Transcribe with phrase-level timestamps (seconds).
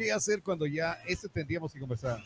[0.00, 2.24] ¿Qué hacer cuando ya, esto tendríamos que conversar.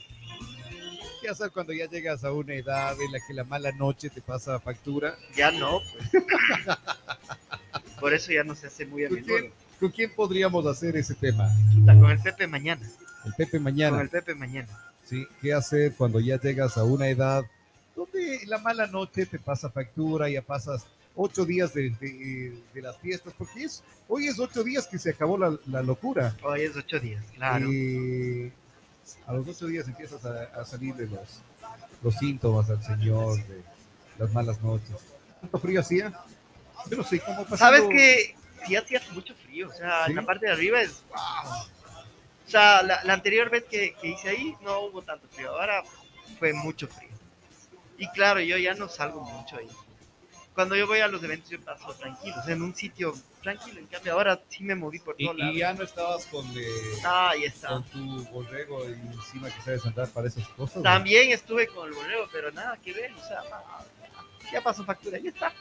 [1.21, 4.21] ¿Qué hacer cuando ya llegas a una edad en la que la mala noche te
[4.23, 5.19] pasa factura?
[5.35, 5.81] Ya no,
[6.13, 6.25] pues.
[8.01, 9.39] Por eso ya no se hace muy a ¿Con menudo.
[9.41, 11.51] quién, con quién podríamos hacer ese tema?
[11.85, 12.89] Con el Pepe mañana.
[13.25, 14.01] El Pepe Con mañana.
[14.01, 14.69] el Pepe mañana.
[15.05, 15.27] ¿sí?
[15.43, 17.43] ¿Qué hacer cuando ya llegas a una edad
[17.97, 20.87] donde la mala noche te pasa factura, ya pasas
[21.17, 23.33] ocho días de, de- de las fiestas?
[23.37, 26.37] Porque es, hoy es ocho días que se acabó la, la locura.
[26.43, 27.71] Hoy es ocho días, claro.
[27.73, 28.53] Y
[29.27, 31.41] a los ocho días empiezas a, a salir de los,
[32.03, 33.63] los síntomas al Señor, de
[34.19, 34.97] las malas noches.
[35.41, 36.13] ¿Cuánto frío hacía?
[36.91, 37.57] Yo no sé cómo pasó.
[37.57, 38.35] ¿Sabes que
[38.67, 40.13] Sí hacía mucho frío, o sea, ¿Sí?
[40.13, 41.19] en la parte de arriba es wow.
[42.47, 45.83] O sea, la, la anterior vez que, que hice ahí no hubo tanto frío, ahora
[46.39, 47.11] fue mucho frío.
[47.99, 49.69] Y claro, yo ya no salgo mucho ahí.
[50.55, 53.13] Cuando yo voy a los eventos yo paso tranquilo, o sea, en un sitio
[53.43, 55.55] tranquilo, en cambio ahora sí me moví por Y, todos lados.
[55.55, 56.65] y ya no estabas con, eh,
[57.05, 57.69] Ah, ahí está.
[57.71, 60.77] con tu borrego encima que sabes andar para esas cosas.
[60.77, 60.83] ¿no?
[60.83, 63.43] También estuve con el bolero, pero nada que ver, o sea,
[64.53, 65.53] ya pasó factura, ya está.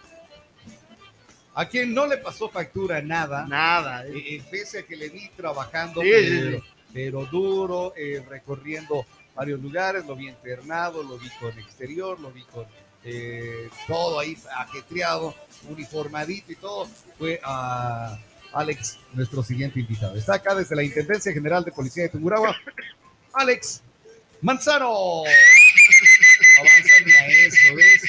[1.55, 4.05] A quien no le pasó factura nada, Nada.
[4.07, 6.63] eh, eh, pese a que le vi trabajando, Sí, sí, pero, sí.
[6.93, 12.43] pero duro, eh, recorriendo varios lugares, lo vi internado, lo vi con exterior, lo vi
[12.43, 12.65] con
[13.05, 15.35] eh, todo ahí ajetreado,
[15.69, 16.87] uniformadito y todo,
[17.17, 18.17] fue a
[18.53, 20.15] Alex, nuestro siguiente invitado.
[20.15, 22.55] Está acá desde la Intendencia General de Policía de Tungurahua,
[23.33, 23.81] Alex
[24.41, 25.23] Manzano.
[26.59, 28.03] Avanza ni a eso, ¿ves?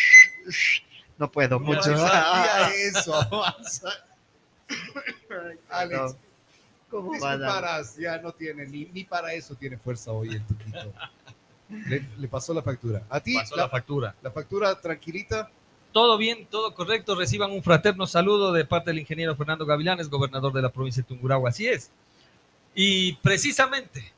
[1.16, 1.94] No puedo mucho.
[1.94, 3.88] Avanza ni a eso, avanza.
[5.70, 6.16] Alex, No.
[6.90, 10.46] ¿Cómo vas a- Disculparás, ya no tiene, ni, ni para eso tiene fuerza hoy el
[10.46, 10.92] tuquito.
[11.86, 13.02] Le, le pasó la factura.
[13.10, 14.14] A ti, Pasó la, la factura.
[14.22, 15.50] la factura tranquilita.
[15.92, 17.14] Todo bien, todo correcto.
[17.14, 21.08] Reciban un fraterno saludo de parte del ingeniero Fernando Gavilanes, gobernador de la provincia de
[21.08, 21.50] Tungurahua.
[21.50, 21.90] Así es.
[22.74, 24.12] Y precisamente,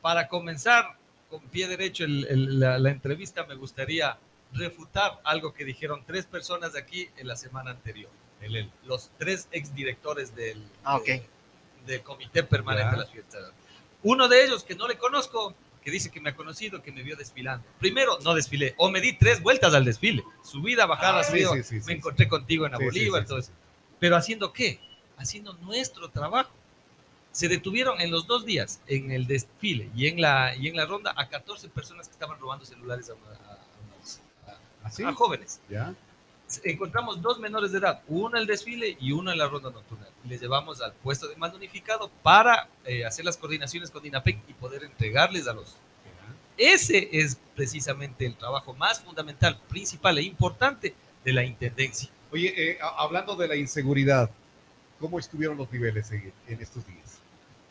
[0.00, 0.96] para comenzar
[1.28, 4.16] con pie derecho el- el- la, la entrevista, me gustaría
[4.54, 8.10] refutar algo que dijeron tres personas de aquí en la semana anterior.
[8.40, 11.22] El- el- los tres exdirectores del, Ah, de-
[11.86, 12.90] del Comité Permanente Ya.
[12.92, 13.52] de las Fiestas.
[14.02, 15.54] Uno de ellos, que no le conozco,
[15.88, 17.64] que dice que me ha conocido, que me vio desfilando.
[17.78, 20.22] Primero, no desfilé, o me di tres vueltas al desfile.
[20.44, 21.62] Subida, bajada, Ah, sí, subida.
[21.62, 23.38] sí, sí, me encontré contigo en la Bolívar, eso.
[23.98, 24.78] Pero haciendo qué?
[25.16, 26.50] Haciendo nuestro trabajo.
[27.32, 30.84] Se detuvieron en los dos días, en el desfile y en la, y en la
[30.84, 35.60] ronda, a 14 personas que estaban robando celulares a, una- a- jóvenes.
[35.70, 35.94] ¿Ya?
[36.64, 40.06] Encontramos dos menores de edad, uno en el desfile y uno en la ronda nocturna.
[40.26, 44.54] Les llevamos al puesto de mando unificado para eh, hacer las coordinaciones con DINAPEC y
[44.54, 45.76] poder entregarles a los.
[46.56, 50.94] Ese es precisamente el trabajo más fundamental, principal e importante
[51.24, 52.08] de la intendencia.
[52.32, 54.30] Oye, eh, hablando de la inseguridad,
[54.98, 57.18] ¿cómo estuvieron los niveles en, en estos días?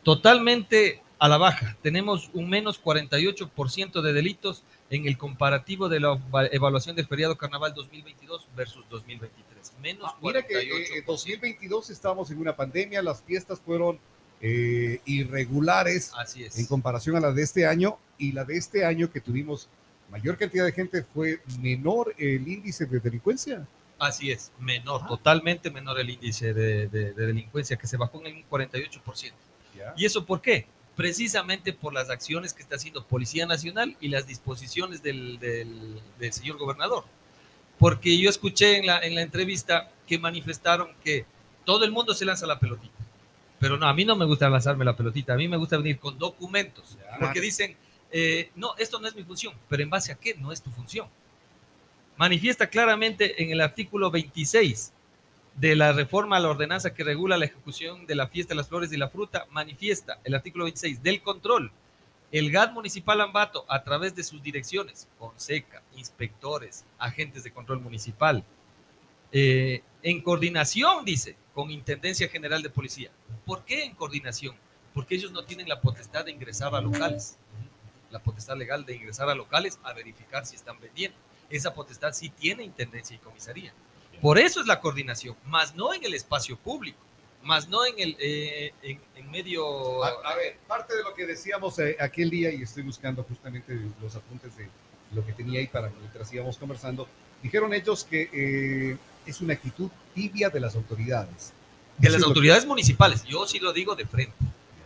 [0.03, 1.75] Totalmente a la baja.
[1.81, 7.37] Tenemos un menos 48% de delitos en el comparativo de la eva- evaluación del feriado
[7.37, 9.73] carnaval 2022 versus 2023.
[9.81, 10.97] Menos Ah, mira que eh, 48%.
[10.99, 13.99] en 2022 estábamos en una pandemia, las fiestas fueron
[14.39, 16.57] eh, irregulares Así es.
[16.57, 19.67] en comparación a la de este año y la de este año que tuvimos
[20.09, 23.67] mayor cantidad de gente fue menor el índice de delincuencia.
[23.99, 28.35] Así es, menor, totalmente menor el índice de, de- de delincuencia, que se bajó en
[28.37, 29.33] un 48%.
[29.75, 29.93] ¿ya?
[29.97, 30.67] ¿Y eso por qué?
[30.97, 36.33] Precisamente por las acciones que está haciendo Policía Nacional y las disposiciones del, del- del
[36.33, 37.05] señor gobernador.
[37.79, 41.25] Porque yo escuché en la, en la entrevista que manifestaron que
[41.63, 42.93] todo el mundo se lanza la pelotita.
[43.59, 45.99] Pero no, a mí no me gusta lanzarme la pelotita, a mí me gusta venir
[45.99, 46.97] con documentos.
[47.19, 47.77] Porque dicen,
[48.11, 50.71] eh, no, esto no es mi función, pero en base a qué no es tu
[50.71, 51.07] función.
[52.17, 54.91] Manifiesta claramente en el artículo 26
[55.57, 58.69] de la reforma a la ordenanza que regula la ejecución de la fiesta de las
[58.69, 61.71] flores y la fruta, manifiesta el artículo 26 del control.
[62.31, 68.43] El GAT municipal Ambato, a través de sus direcciones, Fonseca, inspectores, agentes de control municipal,
[69.31, 73.09] eh, en coordinación, dice, con Intendencia General de Policía.
[73.45, 74.55] ¿Por qué en coordinación?
[74.93, 77.37] Porque ellos no tienen la potestad de ingresar a locales,
[78.11, 81.17] la potestad legal de ingresar a locales a verificar si están vendiendo.
[81.49, 83.73] Esa potestad sí tiene Intendencia y Comisaría.
[84.21, 86.97] Por eso es la coordinación, más no en el espacio público,
[87.43, 90.03] más no en el eh, en, en medio.
[90.03, 93.77] A, a ver, parte de lo que decíamos eh, aquel día, y estoy buscando justamente
[94.01, 94.67] los apuntes de
[95.13, 97.07] lo que tenía ahí para mientras íbamos conversando,
[97.41, 101.53] dijeron ellos que eh, es una actitud tibia de las autoridades.
[101.97, 104.35] de Eso las autoridades municipales, yo sí lo digo de frente,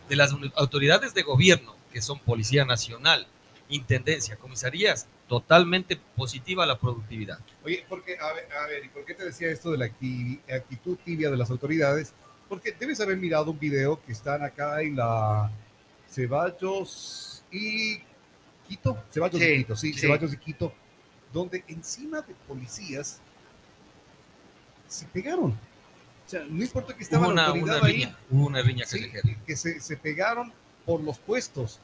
[0.08, 3.26] de las autoridades de gobierno, que son Policía Nacional,
[3.68, 7.38] Intendencia, comisarías, totalmente positiva la productividad.
[7.64, 10.38] Oye, porque, a ver, a ver, ¿y por qué te decía esto de la acti-
[10.52, 12.12] actitud tibia de las autoridades?
[12.50, 15.50] Porque debes haber mirado un video que están acá en la
[16.10, 18.00] Ceballos y
[18.68, 19.02] Quito.
[19.10, 20.00] Ceballos Sí, y Quito, sí, sí.
[20.00, 20.74] Ceballos y Quito,
[21.32, 23.18] donde encima de policías
[24.86, 25.52] se pegaron.
[25.52, 28.60] O sea, no importa que estaba Hubo la una, una autoridad ahí, riña, hubo una
[28.60, 29.38] riña Sí, callejera.
[29.46, 30.52] que se, se pegaron
[30.84, 31.78] por los puestos,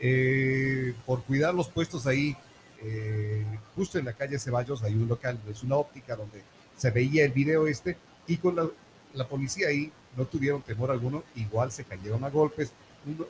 [0.00, 2.34] eh, por cuidar los puestos ahí,
[2.82, 3.44] eh,
[3.74, 6.42] justo en la calle Ceballos, hay un local, es una óptica donde
[6.76, 7.96] se veía el video este,
[8.26, 8.68] y con la,
[9.28, 12.70] policía ahí no tuvieron temor alguno, igual se cayeron a golpes.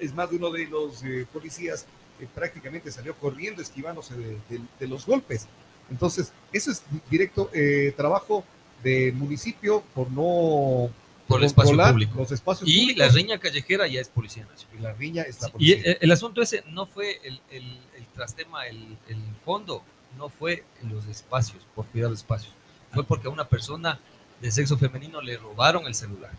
[0.01, 1.85] Es más, de uno de los eh, policías
[2.21, 5.47] eh, prácticamente salió corriendo, esquivándose de, de- de los golpes.
[5.91, 7.51] Entonces, eso es directo
[7.97, 8.45] trabajo
[8.83, 10.91] del municipio por no
[11.29, 12.19] Por el espacio controlar público.
[12.19, 13.07] los espacios Y públicos.
[13.07, 14.77] la riña callejera ya es Policía Nacional.
[14.79, 15.77] Y la riña es la Y policía.
[15.85, 17.65] el, el asunto ese no fue el, el,
[17.97, 19.83] el trastema, el, el fondo,
[20.17, 22.53] no fue los espacios, por cuidar los espacios.
[22.93, 23.99] Fue porque a una persona
[24.41, 26.31] de sexo femenino le robaron el celular.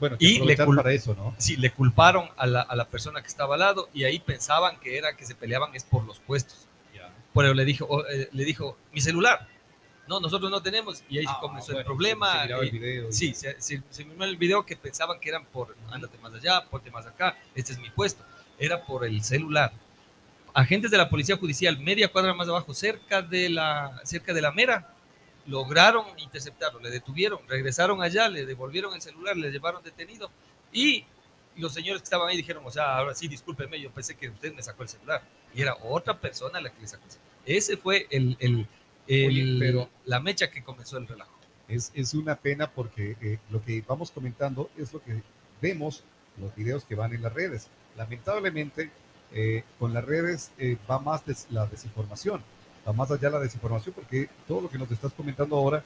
[0.00, 1.34] bueno, que y le para eso, ¿no?
[1.38, 4.78] Sí, le culparon a la, a la persona que estaba al lado y ahí pensaban
[4.80, 6.66] que era que se peleaban es por los puestos.
[7.34, 9.46] Pero le dijo, o, eh, le dijo, mi celular.
[10.08, 11.02] No, nosotros no tenemos.
[11.08, 12.32] Y ahí Ah, comenzó el problema.
[12.32, 15.44] se miraba el video Sí, se, se, se miró el video que pensaban que eran
[15.46, 18.24] por, ándate más allá, ponte más acá, este es mi puesto.
[18.58, 19.72] Era por el celular.
[20.54, 24.52] Agentes de la Policía Judicial, media cuadra más abajo, cerca de la, cerca de la
[24.52, 24.90] mera,
[25.46, 30.30] lograron interceptarlo, le detuvieron, regresaron allá, le devolvieron el celular, le llevaron detenido
[30.72, 31.04] y
[31.56, 34.52] los señores que estaban ahí dijeron, o sea, ahora sí, discúlpeme, yo pensé que usted
[34.54, 35.22] me sacó el celular.
[35.54, 37.32] Y era otra persona la que le sacó el celular.
[37.46, 38.66] Ese fue el, el-
[39.08, 41.30] el- Oye, pero- la mecha que comenzó el relajo.
[41.68, 45.20] Es, es una pena porque eh, lo que vamos comentando es lo que
[45.60, 46.04] vemos,
[46.40, 47.66] los videos que van en las redes.
[47.96, 48.90] Lamentablemente,
[49.32, 52.40] eh, con las redes eh, va más des- la desinformación,
[52.86, 55.82] va más allá la desinformación porque todo lo que nos estás comentando ahora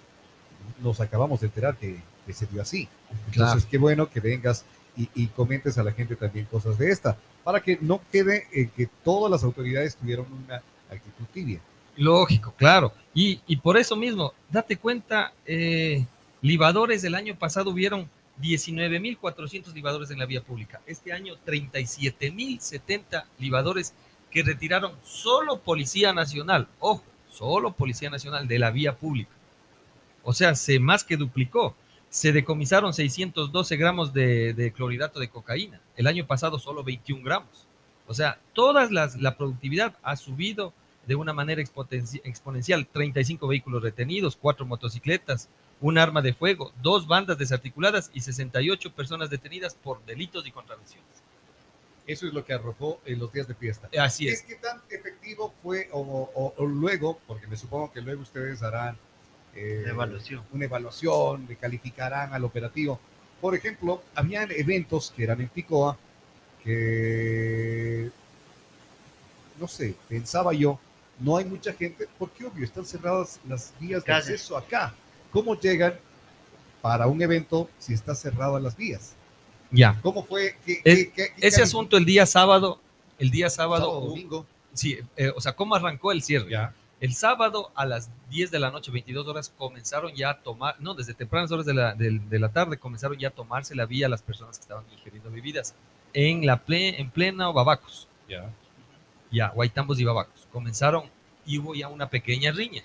[0.82, 2.86] nos acabamos de enterar que, que se dio así.
[3.32, 4.64] Entonces, qué bueno que vengas
[4.96, 8.68] y, y comentes a la gente también cosas de esta, para que no quede eh,
[8.76, 10.56] que todas las autoridades tuvieron una
[10.90, 11.60] actitud tibia.
[12.00, 12.94] Lógico, claro.
[13.12, 16.06] Y, y por eso mismo, date cuenta, eh,
[16.40, 18.08] libadores del año pasado hubieron
[18.40, 20.80] 19.400 libadores en la vía pública.
[20.86, 23.92] Este año 37.070 libadores
[24.30, 26.68] que retiraron solo Policía Nacional.
[26.78, 29.32] Ojo, solo Policía Nacional de la vía pública.
[30.22, 31.76] O sea, se más que duplicó.
[32.08, 35.82] Se decomisaron 612 gramos de, clorhidrato de cocaína.
[35.96, 37.66] El año pasado solo 21 gramos.
[38.06, 40.72] O sea, todas las, la productividad ha subido
[41.06, 42.86] de una manera exponencial.
[42.92, 45.48] 35 vehículos retenidos, 4 motocicletas,
[45.80, 51.06] un arma de fuego, dos bandas desarticuladas y 68 personas detenidas por delitos y contravenciones.
[52.06, 53.88] Eso es lo que arrojó en los días de fiesta.
[53.98, 54.42] Así es es.
[54.42, 58.96] que tan efectivo fue o, o- o luego, porque me supongo que luego ustedes harán
[59.54, 60.42] eh, La evaluación.
[60.52, 62.98] una evaluación, le calificarán al operativo.
[63.40, 65.96] Por ejemplo, habían eventos que eran en Picoa
[66.62, 68.10] que,
[69.58, 70.78] no sé, pensaba yo,
[71.20, 74.92] no hay mucha gente, porque obvio, están cerradas las vías de acceso acá.
[75.30, 75.94] ¿Cómo llegan
[76.82, 79.12] para un evento si está cerradas las vías?
[79.70, 79.98] Ya.
[80.02, 80.56] ¿Cómo fue?
[80.66, 82.80] ¿Qué- Es- qué- qué- qué Ese asunto el día sábado,
[83.18, 84.46] el día sábado, Sábado, domingo.
[84.72, 86.50] sí, eh, o sea, ¿cómo arrancó el cierre?
[86.50, 86.74] Ya.
[87.00, 90.94] El sábado a las 10 de la noche, 22 horas, comenzaron ya a tomar, no,
[90.94, 94.20] desde tempranas horas de la, de la tarde comenzaron ya a tomarse la vía las
[94.22, 95.74] personas que estaban ingiriendo bebidas
[96.12, 98.50] en, la ple, en plena Babacos, Ya.
[99.30, 100.46] Ya, Guaitambos y Babacos.
[100.52, 101.04] Comenzaron
[101.46, 102.82] y hubo ya una pequeña riña.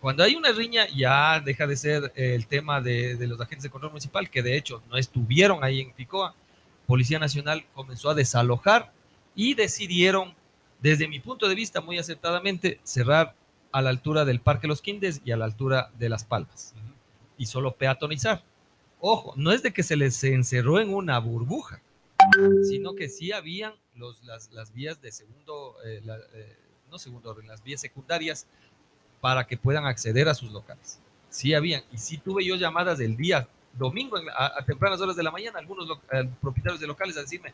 [0.00, 3.64] Cuando hay una riña ya deja de ser eh, el tema de, de los agentes
[3.64, 6.34] de control municipal, que de hecho no estuvieron ahí en Picoa.
[6.86, 8.92] Policía Nacional comenzó a desalojar
[9.34, 10.34] y decidieron,
[10.80, 13.34] desde mi punto de vista muy acertadamente, cerrar
[13.72, 16.74] a la altura del Parque Los Quindes y a la altura de Las Palmas
[17.38, 18.42] y solo peatonizar.
[19.00, 21.80] Ojo, no es de que se les encerró en una burbuja,
[22.62, 26.56] sino que sí habían los, las, las vías de segundo, eh, la- eh,
[26.90, 28.46] no segundo orden, las vías secundarias
[29.20, 31.00] para que puedan acceder a sus locales.
[31.30, 35.16] Sí habían, y sí tuve yo llamadas del día domingo la- a, a tempranas horas
[35.16, 37.52] de la mañana, algunos lo- eh, propietarios de locales a decirme,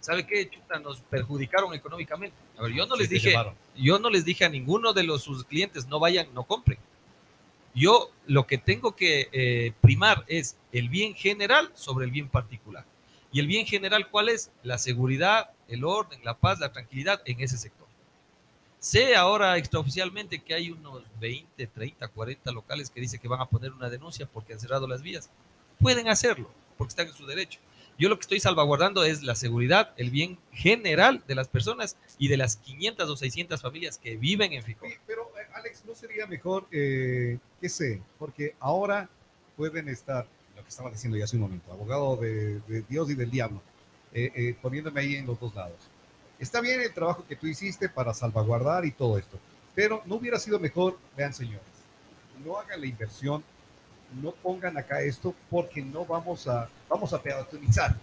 [0.00, 0.78] ¿sabe qué, chuta?
[0.78, 2.36] Nos perjudicaron económicamente.
[2.58, 3.54] A ver, yo no les Sí, te dije, llamaron.
[3.76, 6.78] yo no les dije a ninguno de los sus clientes, no vayan, no compren.
[7.74, 12.84] Yo lo que tengo que eh, primar es el bien general sobre el bien particular.
[13.32, 14.50] ¿Y el bien general cuál es?
[14.62, 17.86] La seguridad, el orden, la paz, la tranquilidad en ese sector.
[18.78, 23.46] Sé ahora extraoficialmente que hay unos 20, 30, 40 locales que dicen que van a
[23.46, 25.30] poner una denuncia porque han cerrado las vías.
[25.80, 27.58] Pueden hacerlo porque están en su derecho.
[27.98, 32.28] Yo lo que estoy salvaguardando es la seguridad, el bien general de las personas y
[32.28, 34.84] de las 500 o 600 familias que viven en Ficó.
[34.84, 38.02] Oye, pero eh, Alex, ¿no sería mejor, eh, qué sé?
[38.18, 39.08] Porque ahora
[39.56, 40.26] pueden estar,
[40.66, 43.62] que estaba diciendo ya hace un momento, abogado de, de Dios y del diablo,
[44.12, 45.76] eh, eh, poniéndome ahí en los dos lados.
[46.40, 49.38] Está bien el trabajo que tú hiciste para salvaguardar y todo esto,
[49.74, 51.62] pero no hubiera sido mejor, vean señores,
[52.44, 53.44] no hagan la inversión,
[54.20, 57.94] no pongan acá esto porque no vamos a, vamos a peatonizar.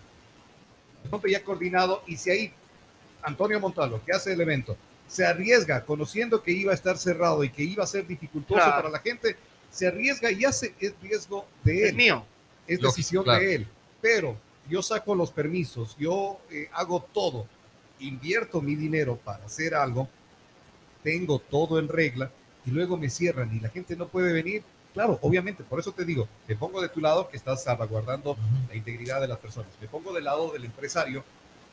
[1.10, 2.54] Pronto ya coordinado y si ahí
[3.22, 4.78] Antonio Montalvo, que hace el evento,
[5.08, 8.78] se arriesga conociendo que iba a estar cerrado y que iba a ser dificultoso Claro.
[8.78, 9.36] para la gente,
[9.70, 12.26] se arriesga y hace es riesgo de Es él mío.
[12.68, 13.42] Es Lógico, decisión claro.
[13.42, 13.68] de él.
[14.02, 14.38] Pero
[14.70, 17.48] yo saco los permisos, yo eh, hago todo,
[18.00, 20.08] invierto mi dinero para hacer algo,
[21.04, 22.32] tengo todo en regla
[22.66, 24.64] y luego me cierran y la gente no puede venir.
[24.94, 28.38] Claro, obviamente, por eso te digo, te pongo de tu lado que estás salvaguardando
[28.70, 29.72] la integridad de las personas.
[29.82, 31.24] Me pongo del lado del empresario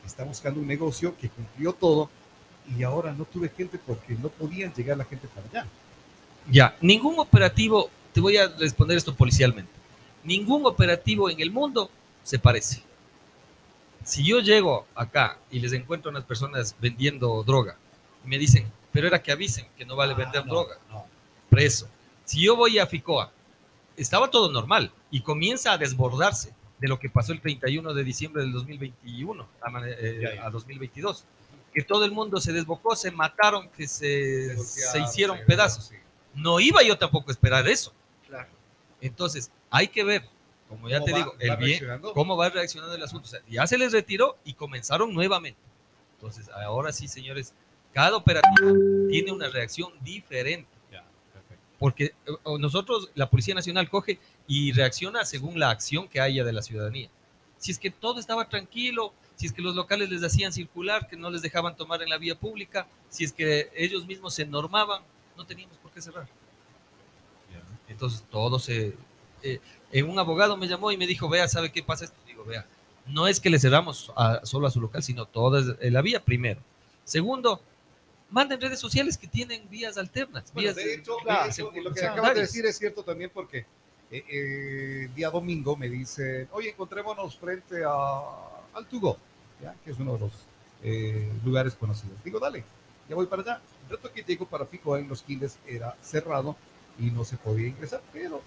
[0.01, 2.09] que está buscando un negocio que cumplió todo
[2.77, 5.71] y ahora no tuve gente porque no podían llegar la gente para allá.
[6.49, 9.71] Ya, ningún operativo, te voy a responder esto policialmente,
[10.23, 11.89] ningún operativo en el mundo
[12.23, 12.81] se parece.
[14.03, 17.75] Si yo llego acá y les encuentro a unas personas vendiendo droga
[18.25, 21.05] y me dicen, pero era que avisen que no vale vender Ah, no, droga, no.
[21.49, 21.87] preso.
[22.25, 23.31] Si yo voy a Ficoa,
[23.95, 28.41] estaba todo normal y comienza a desbordarse de lo que pasó el 31 de diciembre
[28.41, 31.23] del 2021 a, eh, a 2022.
[31.73, 35.85] Que todo el mundo se desbocó, se mataron, que se, Se hicieron se- pedazos.
[35.85, 35.95] sí.
[36.33, 37.93] No iba yo tampoco a esperar eso.
[39.01, 40.23] Entonces, hay que ver,
[40.69, 43.25] como ya ¿Cómo te va- digo, el bien, cómo va reaccionando el asunto.
[43.27, 45.59] O sea, ya se les retiró y comenzaron nuevamente.
[46.15, 47.53] Entonces, ahora sí, señores,
[47.93, 48.71] cada operativo
[49.09, 50.69] tiene una reacción diferente.
[50.91, 51.03] Ya.
[51.79, 56.53] Porque eh, nosotros, la Policía Nacional coge y reacciona según la acción que haya de
[56.53, 57.09] la ciudadanía.
[57.57, 61.17] Si es que todo estaba tranquilo, si es que los locales les hacían circular, que
[61.17, 65.01] no les dejaban tomar en la vía pública, si es que ellos mismos se normaban,
[65.35, 66.27] no teníamos por qué cerrar.
[67.91, 68.93] Entonces todo se...
[69.43, 69.59] eh,
[69.91, 72.17] eh, un abogado me llamó y me dijo, vea, ¿sabe qué pasa esto?
[72.25, 72.65] Digo, vea,
[73.07, 76.61] no es que le cerramos a- solo a su local, sino toda la vía primero.
[77.03, 77.61] Segundo,
[78.29, 80.45] manden redes sociales que tienen vías alternas.
[80.53, 81.17] Bueno, vías de hecho,
[81.83, 83.65] lo que acabas de decir es cierto también porque
[84.11, 88.21] eh, eh, día domingo me dice, oye, encontrémonos frente a,
[88.73, 89.17] al Tugo,
[89.61, 89.75] ¿ya?
[89.83, 90.31] que es uno de los
[90.83, 92.15] eh, lugares conocidos.
[92.23, 92.63] Digo, dale,
[93.09, 93.61] ya voy para allá.
[93.89, 96.55] El rato que llego para Pico en los Quindes era cerrado
[97.01, 98.41] y no se podía ingresar, pero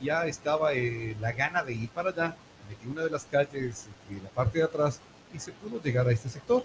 [0.00, 2.36] ya estaba eh, la gana de ir para allá.
[2.68, 5.00] Metí una de las calles de la parte de atrás
[5.34, 6.64] y se pudo llegar a este sector.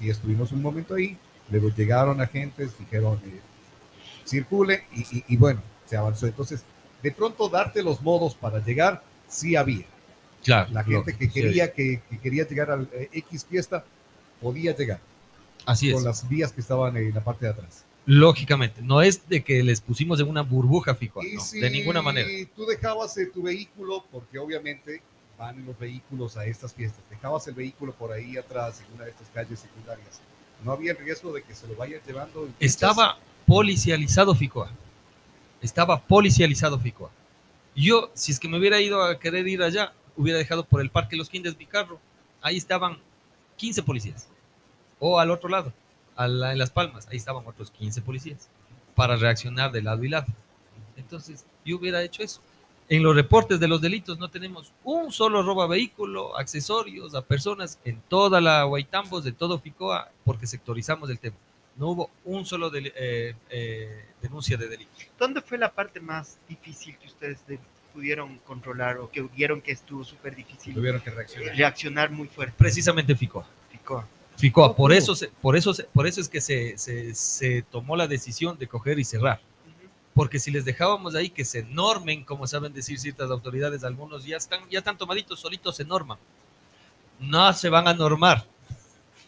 [0.00, 1.16] Y estuvimos un momento ahí,
[1.50, 3.40] luego llegaron agentes, dijeron, eh,
[4.24, 6.26] circule y, y- y bueno, se avanzó.
[6.26, 6.62] Entonces,
[7.02, 9.84] de pronto darte los modos para llegar, sí había.
[10.44, 11.40] Claro, La gente que lógico, sí.
[11.40, 13.84] quería, que, que quería llegar al eh, X fiesta,
[14.40, 15.00] podía llegar
[15.66, 15.94] Así es.
[15.94, 17.84] con las vías que estaban en la parte de atrás.
[18.04, 21.70] Lógicamente, no es de que les pusimos en una burbuja fijo, y no, si de
[21.70, 22.28] ninguna manera.
[22.56, 25.02] tú dejabas eh, tu vehículo, porque obviamente
[25.38, 29.10] van los vehículos a estas fiestas, dejabas el vehículo por ahí atrás en una de
[29.10, 30.20] estas calles secundarias,
[30.64, 32.48] no había el riesgo de que se lo vayan llevando.
[32.58, 34.70] Estaba policializado Ficoa.
[35.60, 37.10] Estaba policializado Ficoa.
[37.74, 40.90] Yo, si es que me hubiera ido a querer ir allá, hubiera dejado por el
[40.90, 41.98] Parque Los Quindes mi carro.
[42.40, 42.98] Ahí estaban
[43.56, 44.28] 15 policías.
[44.98, 45.72] O al otro lado,
[46.16, 48.48] a la- en Las Palmas, ahí estaban otros 15 policías
[48.94, 50.26] para reaccionar de lado y lado.
[50.96, 52.40] Entonces, yo hubiera hecho eso.
[52.88, 57.22] En los reportes de los delitos no tenemos un solo robo a vehículo, accesorios a
[57.22, 61.36] personas en toda la Guaitambos, de todo Ficoa, porque sectorizamos el tema.
[61.76, 64.90] No hubo un solo del- eh, eh, denuncia de delito.
[65.18, 67.58] ¿Dónde fue la parte más difícil que ustedes de-
[67.94, 71.54] pudieron controlar o que vieron que estuvo súper difícil Tuvieron que reaccionar.
[71.54, 72.54] reaccionar muy fuerte?
[72.58, 73.46] Precisamente Ficoa.
[73.70, 74.06] Ficoa.
[74.36, 77.96] Ficoa, por eso, se- por, eso, se- por eso es que se, se- se tomó
[77.96, 79.40] la decisión de coger y cerrar.
[80.14, 84.36] Porque si les dejábamos ahí que se normen, como saben decir ciertas autoridades, algunos ya
[84.36, 86.18] están, ya están tomaditos, solitos se norman.
[87.20, 88.44] No se van a normar,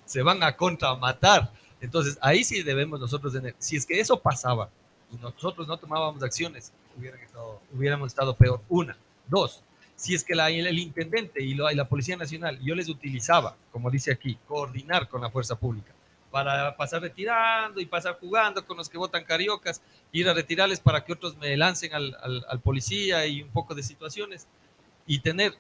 [0.04, 1.50] se van a contramatar.
[1.80, 3.54] Entonces ahí sí debemos nosotros tener.
[3.58, 4.68] Si es que eso pasaba
[5.12, 8.60] y nosotros no tomábamos acciones, Hubieran estado hubiéramos estado peor.
[8.68, 8.96] Una.
[9.26, 9.62] Dos.
[9.96, 13.56] Si es que la- el, intendente y, lo- y la Policía Nacional, yo les utilizaba,
[13.70, 15.92] como dice aquí, coordinar con la fuerza pública
[16.30, 21.04] para pasar retirando y pasar jugando con los que votan cariocas, ir a retirarles para
[21.04, 22.16] que otros me lancen al,
[22.48, 24.48] al- policía y un poco de situaciones
[25.06, 25.54] y tener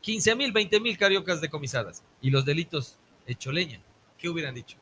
[0.00, 3.80] 15 mil, 20 mil cariocas decomisadas y los delitos hecho leña.
[4.18, 4.76] ¿Qué hubieran dicho?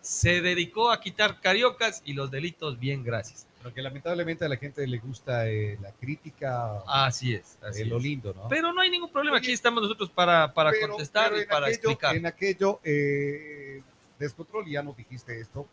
[0.00, 3.46] Se dedicó a quitar cariocas y los delitos bien, gracias.
[3.66, 7.58] Porque lamentablemente a la gente le gusta eh, la crítica, Así es.
[7.62, 8.46] Así eh, lo lindo, ¿no?
[8.48, 9.38] Pero no hay ningún problema.
[9.38, 12.16] Aquí estamos nosotros para, para Pero- contestar pero y para aquello- explicar.
[12.16, 13.82] En aquello, eh,
[14.20, 15.66] Descontrol, ya nos dijiste esto,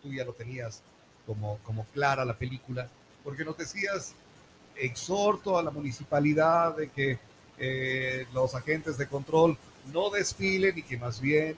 [0.00, 0.82] tú ya lo tenías
[1.26, 2.88] como, como clara la película,
[3.24, 4.14] porque nos decías,
[4.76, 7.18] exhorto a la municipalidad de que
[7.58, 9.58] eh, los agentes de control
[9.92, 11.56] no desfilen y que más bien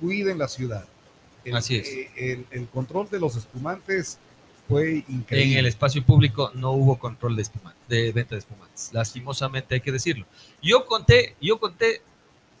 [0.00, 0.84] cuiden la ciudad.
[1.44, 1.88] El, Así es.
[1.88, 4.18] eh, el, el control de los espumantes
[4.70, 5.52] fue increíble.
[5.52, 7.44] En el espacio público no hubo control de,
[7.88, 8.90] de venta de espumantes.
[8.92, 10.24] Lastimosamente hay que decirlo.
[10.62, 12.02] Yo conté, yo conté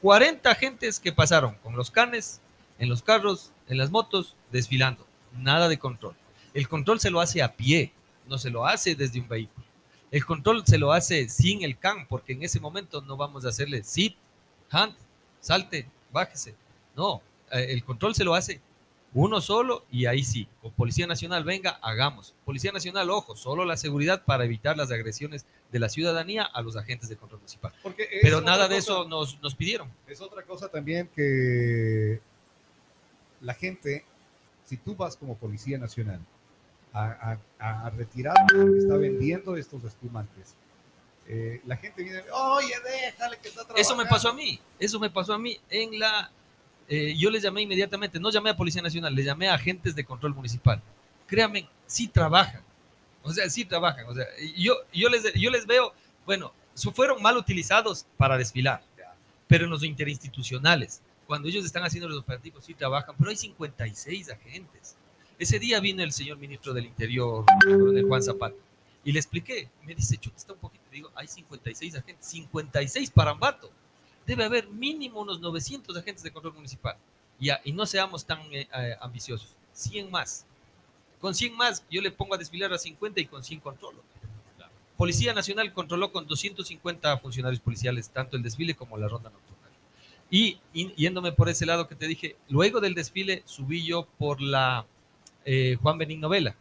[0.02, 2.40] 40 agentes que pasaron con los canes,
[2.80, 5.06] en los carros, en las motos, desfilando.
[5.38, 6.16] Nada de control.
[6.52, 7.92] El control se lo hace a pie,
[8.28, 9.64] no se lo hace desde un vehículo.
[10.10, 13.50] El control se lo hace sin el can, porque en ese momento no vamos a
[13.50, 14.16] hacerle sit,
[14.68, 14.96] hand,
[15.40, 16.56] salte, bájese.
[16.96, 18.60] No, eh, el control se lo hace
[19.12, 22.34] uno solo y ahí sí, con Policía Nacional, venga, hagamos.
[22.44, 26.76] Policía Nacional, ojo, solo la seguridad para evitar las agresiones de la ciudadanía a los
[26.76, 27.72] agentes de control municipal.
[28.22, 29.90] Pero nada de eso nos, nos pidieron.
[30.06, 32.20] Es otra cosa también que
[33.40, 34.04] la gente,
[34.64, 36.20] si tú vas como Policía Nacional
[36.92, 40.54] a, a- a retirar lo que está vendiendo estos espumantes,
[41.26, 43.76] eh, la gente viene, oye, déjale que está trabajando.
[43.80, 46.30] Eso me pasó a mí, eso me pasó a mí en la...
[46.92, 50.04] eh, yo les llamé inmediatamente, no llamé a Policía Nacional, les llamé a agentes de
[50.04, 50.82] control municipal.
[51.28, 52.62] Créanme, sí trabajan,
[53.22, 54.06] o sea, sí trabajan.
[54.08, 55.94] O sea, yo, yo, les, yo les veo,
[56.26, 56.52] bueno,
[56.92, 58.82] fueron mal utilizados para desfilar,
[59.46, 64.30] pero en los interinstitucionales, cuando ellos están haciendo los operativos, sí trabajan, pero hay 56
[64.30, 64.96] agentes.
[65.38, 68.56] Ese día vino el señor ministro del Interior, coronel Juan Zapata,
[69.04, 73.30] y le expliqué, me dice, chuta, está un poquito, digo, hay 56 agentes, 56 para
[73.30, 73.70] Ambato.
[74.26, 76.96] Debe haber mínimo unos 900 agentes de control municipal.
[77.64, 79.56] Y no seamos tan eh, eh, ambiciosos.
[79.72, 80.44] 100 más.
[81.20, 84.02] Con 100 más, yo le pongo a desfilar a 50 y con 100 controlo.
[84.96, 89.68] Policía Nacional controló con 250 funcionarios policiales tanto el desfile como la ronda nocturna.
[90.30, 90.58] Y
[90.94, 94.84] yéndome por ese lado que te dije, luego del desfile subí yo por la
[95.46, 96.54] eh, Juan Benigno Vela.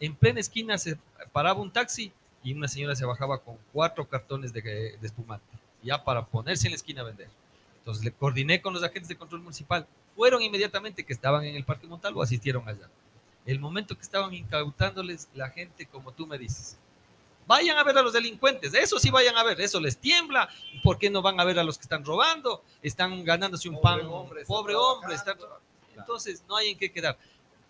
[0.00, 0.98] En plena esquina se
[1.32, 2.12] paraba un taxi
[2.42, 5.46] y una señora se bajaba con cuatro cartones de, de espumante,
[5.82, 7.28] ya para ponerse en la esquina a vender.
[7.78, 9.86] Entonces le coordiné con los agentes de control municipal.
[10.16, 12.88] Fueron inmediatamente que estaban en el Parque Montalvo, asistieron allá.
[13.46, 16.76] El momento que estaban incautándoles, la gente, como tú me dices,
[17.46, 20.50] vayan a ver a los delincuentes, eso sí vayan a ver, eso les tiembla,
[20.82, 22.62] ¿por qué no van a ver a los que están robando?
[22.82, 25.34] Están ganándose un Pobre pan, hombre, pobre hombre, está-
[25.96, 27.16] entonces no hay en qué quedar.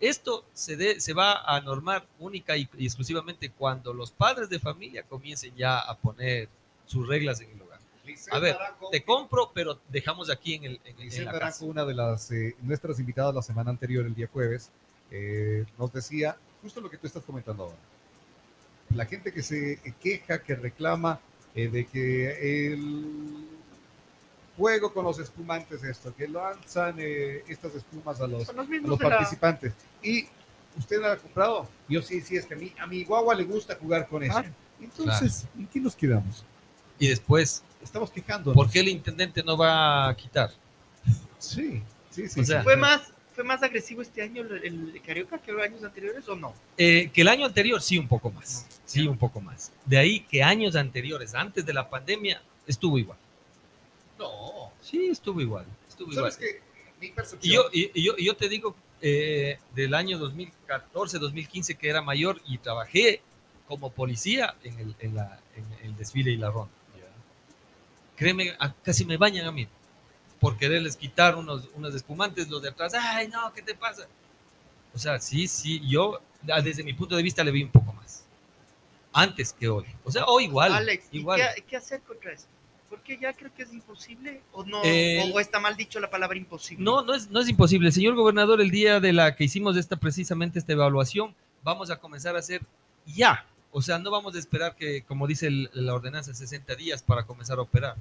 [0.01, 4.59] Esto se, de- se va a normar única y, y exclusivamente cuando los padres de
[4.59, 6.49] familia comiencen ya a poner
[6.87, 7.68] sus reglas en el hogar.
[8.31, 8.57] A ver,
[8.90, 11.64] Te compro, pero dejamos aquí en, el, en, en la Naranjo, casa.
[11.64, 14.71] una de las eh, nuestras invitadas la semana anterior, el día jueves,
[15.11, 17.77] eh, nos decía justo lo que tú estás comentando ahora.
[18.94, 21.21] La gente que se queja, que reclama
[21.55, 23.47] eh, de que el
[24.57, 28.68] juego con los espumantes, esto, que lanzan eh, estas espumas a los, los a los
[28.68, 29.73] de la- participantes.
[30.03, 30.27] Y
[30.77, 31.68] usted la ha comprado.
[31.88, 34.33] Yo sí, sí, es que a mí, a mi guagua le gusta jugar con eso.
[34.33, 34.49] Claro.
[34.81, 36.44] Entonces, ¿en qué nos quedamos?
[36.99, 38.53] Y después, Estamos quejando.
[38.53, 40.51] ¿por qué el intendente no va a quitar?
[41.39, 42.41] Sí, sí, sí.
[42.41, 42.63] O sea.
[42.63, 46.53] ¿Fue más, ¿Fue más agresivo este año el, Carioca que los años anteriores o no?
[46.77, 49.71] Eh, que el año anterior sí un poco más, sí un poco más.
[49.87, 53.19] De ahí que años anteriores, antes de la pandemia, estuvo igual.
[54.19, 54.73] No.
[54.83, 56.33] Sí, estuvo igual, estuvo igual.
[56.33, 56.61] ¿Sabes qué?
[57.01, 57.55] Mi Y percepción.
[57.55, 62.03] yo, y, y yo, y yo te digo, eh, del año 2014, 2015, que era
[62.03, 63.21] mayor y trabajé
[63.69, 66.73] como policía en el, en la- en el desfile y la ronda.
[68.19, 69.69] Créeme, casi me bañan a mí
[70.41, 72.93] por quererles quitar unos, unos espumantes, los de atrás.
[72.95, 74.09] Ay, no, ¿qué te pasa?
[74.93, 78.25] O sea, sí, sí, yo desde mi punto de vista le vi un poco más.
[79.13, 79.87] Antes que hoy.
[80.05, 80.73] O sea, o igual.
[80.73, 81.41] Alex, ¿y igual.
[81.55, 82.47] qué, qué hacer contra eso?
[82.91, 86.39] Porque ya creo que es imposible o no, o, o está mal dicho la palabra
[86.39, 86.83] imposible.
[86.83, 87.93] No, no es, no es imposible.
[87.93, 92.35] Señor gobernador, el día de la que hicimos esta precisamente esta evaluación, vamos a comenzar
[92.35, 92.63] a hacer
[93.07, 93.47] ya.
[93.71, 97.25] O sea, no vamos a esperar que, como dice el- la ordenanza, 60 días para
[97.25, 97.97] comenzar a operar,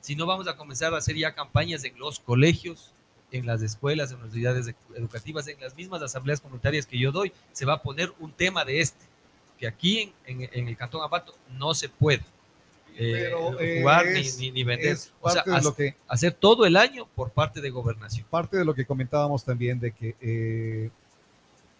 [0.00, 2.90] sino vamos a comenzar a hacer ya campañas en los colegios,
[3.30, 7.10] en las escuelas, en las unidades de- educativas, en las mismas asambleas comunitarias que yo
[7.12, 7.32] doy.
[7.52, 9.04] Se va a poner un tema de este,
[9.58, 12.22] que aquí en, en- en el Cantón Abato no se puede.
[12.96, 14.92] eh, Pero, eh, jugar ni- es- ni, ni vender.
[14.92, 18.24] Es O sea, lo que hacer todo el año por parte de gobernación.
[18.30, 20.90] parte de lo que comentábamos también de que eh,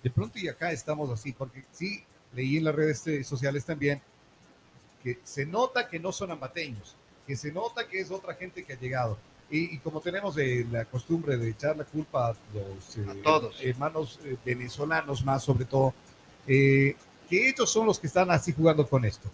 [0.02, 2.02] de pronto y acá estamos así, porque sí,
[2.34, 4.00] leí en las redes eh, sociales también
[5.02, 8.72] que se nota que no son ambateños, que se nota que es otra gente que
[8.72, 9.18] ha llegado.
[9.50, 13.22] Y, y como tenemos eh, la costumbre de echar la culpa a los eh, A
[13.22, 13.56] todos.
[13.62, 15.92] hermanos eh, venezolanos más sobre todo,
[16.46, 16.96] eh,
[17.28, 19.28] que ellos son los que están así jugando con esto.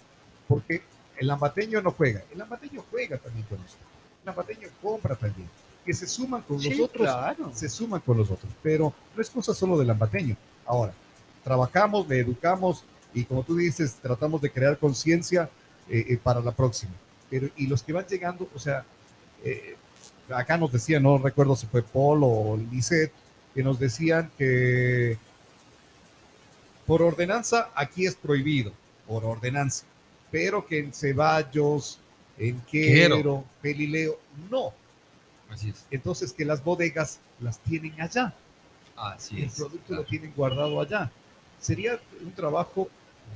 [0.49, 0.83] Porque
[1.17, 3.79] el ambateño no juega, el ambateño juega también con esto.
[4.25, 5.49] El ambateño compra también.
[5.87, 7.53] Que se suman con Sí, los otros claro.
[7.55, 10.37] se suman con los otros, pero no es cosa solo del ambateño.
[10.67, 10.93] Ahora,
[11.45, 15.49] trabajamos, le educamos y como tú dices, tratamos de crear conciencia
[15.89, 16.93] eh, eh, para la próxima.
[17.29, 18.85] pero y los que van llegando, o sea,
[19.45, 19.77] eh,
[20.29, 23.13] acá nos decían, no recuerdo si fue Paul o Lisette,
[23.55, 25.19] que nos decían que
[26.87, 28.73] por ordenanza aquí es prohibido,
[29.07, 29.85] por ordenanza,
[30.31, 31.99] pero que en Ceballos,
[32.39, 33.45] en Quero.
[33.61, 34.19] Pelileo,
[34.51, 34.73] no.
[35.49, 35.85] Así es.
[35.91, 38.33] Entonces que las bodegas las tienen allá,
[38.97, 39.55] Así el es.
[39.55, 40.03] producto claro.
[40.03, 41.11] lo tienen guardado allá.
[41.61, 42.89] Sería un trabajo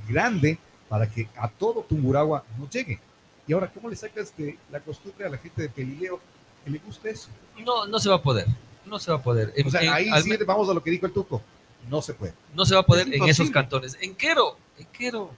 [0.07, 0.57] grande
[0.89, 2.99] para que a todo Tumburagua no llegue.
[3.47, 6.19] Y ahora, ¿cómo le sacas de la costumbre a la gente de Pelileo
[6.63, 7.29] que le gusta eso?
[7.63, 8.47] No, no se va a poder.
[8.85, 9.53] No se va a poder.
[9.55, 11.41] En- O sea, en- ahí al sí vamos a lo que dijo el Tuco.
[11.89, 12.33] No se puede.
[12.55, 13.95] no se va a poder Es en esos cantones.
[14.01, 15.29] En Quero, en Quero,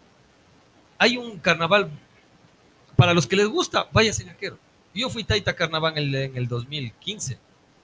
[0.98, 1.90] hay un carnaval.
[2.96, 4.58] Para los que les gusta, váyanse a Quero.
[4.94, 7.38] Yo fui Taita Carnaval en el, en el 2015.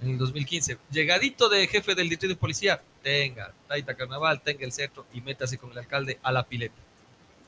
[0.03, 0.77] En el 2015.
[0.91, 5.57] Llegadito de jefe del distrito de policía, tenga Taita Carnaval, tenga el cetro y métase
[5.57, 6.75] con el alcalde a la pileta.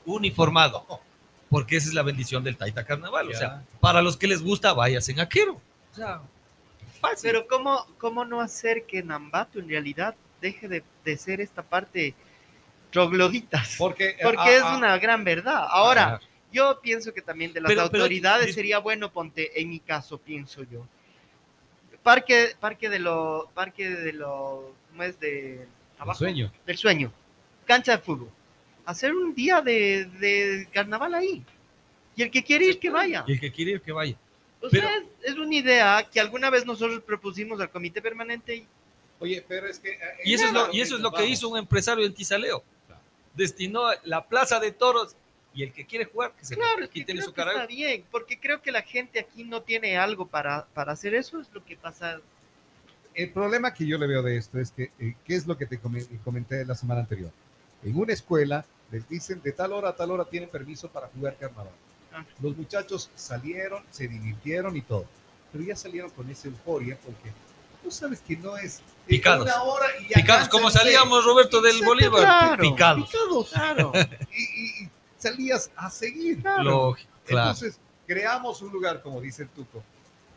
[0.04, 0.86] Uniformado.
[1.50, 3.28] Porque esa es la bendición del Taita Carnaval.
[3.28, 5.54] O sea, para los que les gusta, váyanse a Quero.
[5.92, 6.20] O sea,
[7.00, 7.30] fácil.
[7.30, 12.14] Pero ¿cómo, ¿cómo no hacer que Nambato en realidad deje de, de ser esta parte
[12.90, 13.76] trogloditas?
[13.78, 15.66] Porque, Porque ah, es ah, una gran verdad.
[15.68, 16.20] Ahora, Ah,
[16.52, 20.62] yo pienso que también de las Pero- autoridades sería bueno, ponte, en mi caso, pienso
[20.64, 20.86] yo.
[22.06, 25.66] Parque, parque de lo, parque de lo, ¿cómo es de
[25.98, 26.18] abajo?
[26.20, 26.52] sueño.
[26.64, 27.12] Del sueño.
[27.66, 28.30] Cancha de fútbol.
[28.84, 31.44] Hacer un día de, de carnaval ahí.
[32.14, 33.24] Y el que quiere ir, que vaya.
[33.26, 34.14] Y el que quiere ir, que vaya.
[34.62, 38.54] O pero- sea, es, es una idea que alguna vez nosotros propusimos al comité permanente
[38.54, 38.66] y
[39.18, 39.90] Oye, pero es que.
[39.90, 41.30] eh, Y eso, es lo, y eso es lo que vamos.
[41.30, 42.62] hizo un empresario en Tizaleo.
[43.34, 45.16] Destinó la plaza de toros
[45.56, 48.04] y el que quiere jugar, que se Claro, es que creo su que está bien,
[48.10, 51.64] porque creo que la gente aquí no tiene algo para, para hacer eso, es lo
[51.64, 52.20] que pasa.
[53.14, 55.64] El problema que yo le veo de esto es que, eh, ¿qué es lo que
[55.66, 57.30] te come- comenté la semana anterior?
[57.82, 61.36] En una escuela les dicen de tal hora a tal hora tienen permiso para jugar
[61.40, 61.72] carnaval.
[62.12, 62.24] Ah.
[62.42, 65.06] Los muchachos salieron, se divirtieron y todo,
[65.52, 67.30] pero ya salieron con esa euforia porque
[67.82, 69.44] tú sabes que no es Picados.
[69.46, 72.20] una hora y ya Picados, como salíamos, Roberto, del Bolívar.
[72.20, 72.60] claro.
[72.62, 73.08] Picados.
[73.10, 73.50] Picados.
[73.50, 73.92] Claro.
[74.36, 74.90] Y, y- y
[75.30, 76.42] salías a seguir.
[76.62, 77.50] Lógico, claro.
[77.50, 79.82] Entonces, creamos un lugar, como dice el Tuco.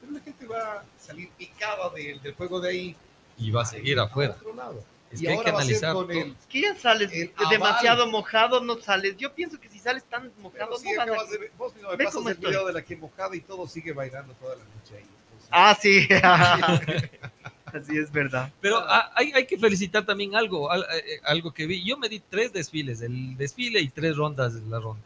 [0.02, 2.96] Pero la gente va a salir picada del, del juego de ahí.
[3.38, 4.36] y va a seguir afuera.
[4.40, 4.84] otro lado.
[5.12, 5.94] Es y que hay que a analizar.
[5.94, 7.10] con el- que ya sales
[7.50, 9.18] demasiado mojado, no sales.
[9.18, 11.96] Yo pienso que si sales tan mojado, sí, no vas a- de vos mismo me
[11.98, 12.50] Ve pasas el estoy.
[12.52, 15.06] video de la que mojada y todo sigue bailando toda la noche ahí.
[15.32, 16.08] Entonces, Ah, sí.
[17.74, 18.52] Así es verdad.
[18.62, 21.84] Pero ah, hay, hay que felicitar también algo, al- eh, eh, algo que vi.
[21.84, 25.04] Yo me di tres desfiles, el desfile y tres rondas de la ronda.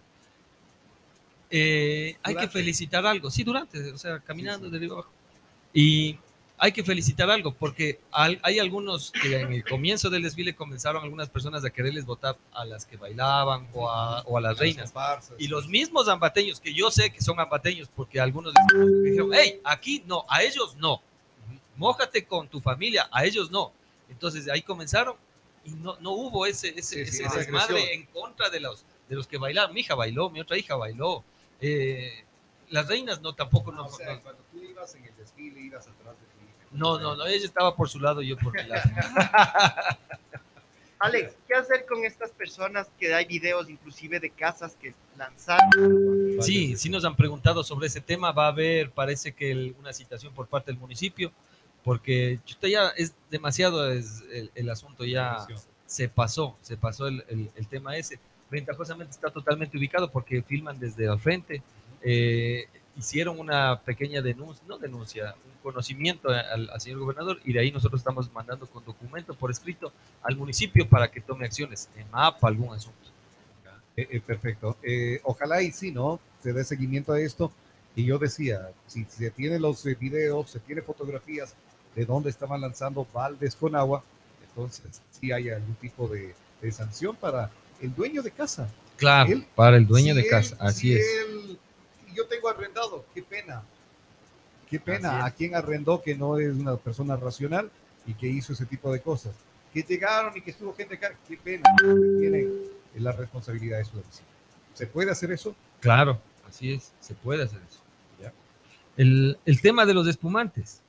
[1.49, 4.71] Eh, hay que felicitar algo, sí, durante, o sea, caminando Sí, sí.
[4.71, 5.11] de arriba abajo.
[5.73, 6.17] Y
[6.57, 11.03] hay que felicitar algo, porque al- hay algunos que en el comienzo del desfile comenzaron
[11.03, 14.91] algunas personas a quererles votar a las que bailaban o a, o a las reinas.
[15.37, 19.59] Y los mismos ambateños, que yo sé que son ambateños, porque algunos les- dijeron, hey,
[19.63, 21.01] aquí no, a ellos no.
[21.75, 23.71] Mójate con tu familia, a ellos no.
[24.09, 25.15] Entonces ahí comenzaron
[25.65, 28.83] y no, no hubo ese, ese, Sí, sí, ese esa desmadre en contra de los,
[29.09, 29.73] de los que bailaron.
[29.73, 31.23] Mi hija bailó, mi otra hija bailó.
[31.61, 32.25] Eh,
[32.69, 33.85] las reinas no, tampoco No, no.
[33.87, 36.67] o sea, no, cuando tú ibas en el desfile, ibas atrás de tu hija.
[36.71, 38.83] no, no, no, ella estaba por su lado y yo por mi lado.
[40.99, 45.69] Alex, ¿qué hacer con estas personas que hay videos inclusive de casas que lanzaron?
[46.41, 48.31] Sí, sí nos han preguntado sobre ese tema.
[48.31, 51.33] Va a haber, parece que el- una citación por parte del municipio,
[51.83, 55.45] porque chuta, ya es demasiado es el, el asunto, ya
[55.85, 58.19] se pasó, se pasó el, el- el tema ese.
[58.49, 61.61] Ventajosamente está totalmente ubicado porque filman desde al frente.
[62.01, 67.59] Eh, hicieron una pequeña denuncia, no denuncia, un conocimiento al, al señor gobernador y de
[67.59, 69.91] ahí nosotros estamos mandando con documento por escrito
[70.21, 72.99] al municipio para que tome acciones en mapa, algún asunto.
[73.97, 74.77] Eh, eh, perfecto.
[74.83, 76.19] Eh, ojalá y sí, ¿no?
[76.41, 77.51] Se dé seguimiento a esto.
[77.95, 81.53] Y yo decía, si se tienen los videos, se tiene fotografías
[81.95, 84.03] de dónde estaban lanzando baldes con agua,
[84.49, 87.49] entonces sí hay algún tipo de, de sanción para
[87.81, 88.67] el dueño de casa.
[88.97, 91.05] Claro, Él- para el dueño Si de casa, así si es.
[91.27, 91.59] él-
[92.15, 93.63] yo tengo arrendado, qué pena.
[94.69, 95.25] Qué pena.
[95.25, 97.69] A quien arrendó que no es una persona racional
[98.07, 99.33] y que hizo ese tipo de cosas.
[99.73, 101.63] Que llegaron y que estuvo gente acá, qué pena.
[102.19, 102.51] Tienen
[102.95, 104.27] la responsabilidad de su decisión.
[104.75, 105.55] ¿Se puede hacer eso?
[105.79, 107.79] Claro, así es, se puede hacer eso.
[108.21, 108.31] Ya.
[108.97, 110.81] El, el tema de los espumantes.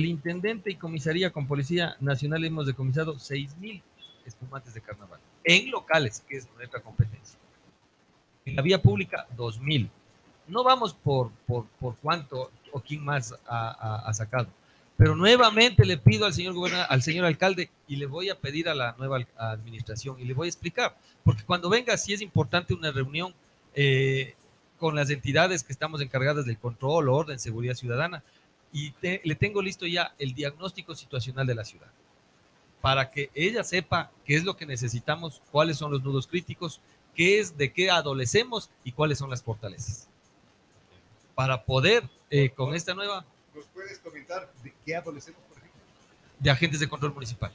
[0.00, 3.82] El intendente y comisaría con Policía Nacional hemos decomisado 6.000
[4.24, 7.38] espumantes de carnaval en locales, que es nuestra competencia.
[8.46, 9.90] En la vía pública, 2.000.
[10.48, 14.48] No vamos por, por, por cuánto o quién más ha, ha- ha sacado.
[14.96, 18.70] Pero nuevamente le pido al señor gobernador, al señor alcalde, y le voy a pedir
[18.70, 22.72] a la nueva administración y le voy a explicar, porque cuando venga, sí es importante
[22.72, 23.34] una reunión
[23.74, 24.34] eh,
[24.78, 28.22] con las entidades que estamos encargadas del control, orden, seguridad ciudadana,
[28.72, 31.90] y le tengo listo ya el diagnóstico situacional de la ciudad,
[32.80, 36.80] para que ella sepa qué es lo que necesitamos, cuáles son los nudos críticos,
[37.14, 40.08] qué es de qué adolecemos y cuáles son las fortalezas.
[41.34, 43.24] Para poder, eh, con esta nueva...
[43.54, 45.80] ¿Nos puedes comentar de qué adolecemos, por ejemplo?
[46.38, 47.52] De agentes de control municipal.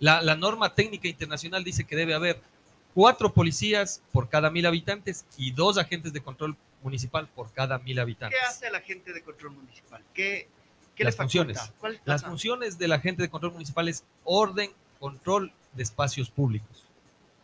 [0.00, 2.40] La, la norma técnica internacional dice que debe haber
[2.94, 7.98] cuatro policías por cada mil habitantes y dos agentes de control municipal por cada mil
[7.98, 8.38] habitantes.
[8.38, 10.02] ¿Qué hace el agente de control municipal?
[10.14, 10.48] ¿Qué,
[10.94, 11.58] qué las le funciones.
[11.78, 16.84] ¿Cuál- Las funciones del agente de control municipal es orden, control de espacios públicos.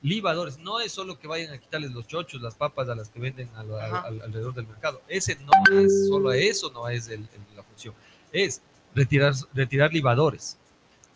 [0.03, 3.19] Libadores, no es solo que vayan a quitarles los chochos, las papas a las que
[3.21, 4.01] venden al- al- Ajá.
[4.09, 5.01] al- alrededor del mercado.
[5.09, 7.95] Ese no es solo eso, no es el- el- la función.
[8.31, 8.61] Es
[8.95, 10.59] retirar, retirar libadores.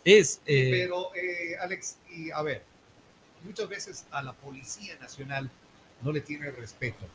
[0.03, 2.63] Es eh, Pero, eh, Alex, y a ver,
[3.43, 5.51] muchas veces a la Policía Nacional
[6.01, 7.05] no le tiene respeto.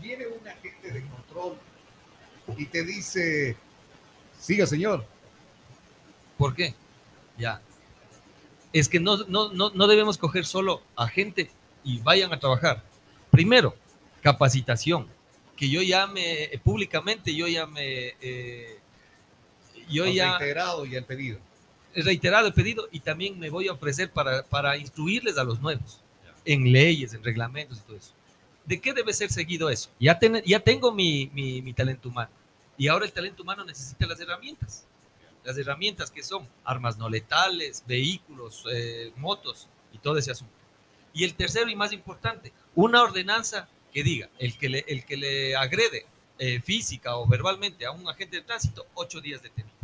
[0.00, 1.58] Viene un agente de control
[2.56, 3.56] y te dice,
[4.38, 5.04] siga señor,
[6.36, 6.74] ¿Por qué?
[7.38, 7.60] Ya.
[8.72, 11.50] Es que no, no, no, no debemos coger solo a gente
[11.82, 12.82] y vayan a trabajar.
[13.30, 13.74] Primero,
[14.22, 15.08] capacitación.
[15.56, 18.14] Que yo llame públicamente, yo ya me.
[18.20, 18.78] eh,
[19.88, 21.38] yo ya reiterado y el pedido.
[21.94, 26.02] reiterado el pedido y también me voy a ofrecer para, para instruirles a los nuevos
[26.44, 28.12] en leyes, en reglamentos y todo eso.
[28.66, 29.90] ¿De qué debe ser seguido eso?
[30.00, 32.30] Ya, ten- ya tengo mi, talento humano
[32.76, 34.84] y ahora el talento humano necesita las herramientas.
[35.44, 40.52] Las herramientas que son armas no letales, vehículos, eh, motos y todo ese asunto.
[41.14, 46.04] Y el tercero y más importante, una ordenanza que diga, el que le, el agrede
[46.38, 49.74] eh, física o verbalmente a un agente de tránsito, ocho días detenido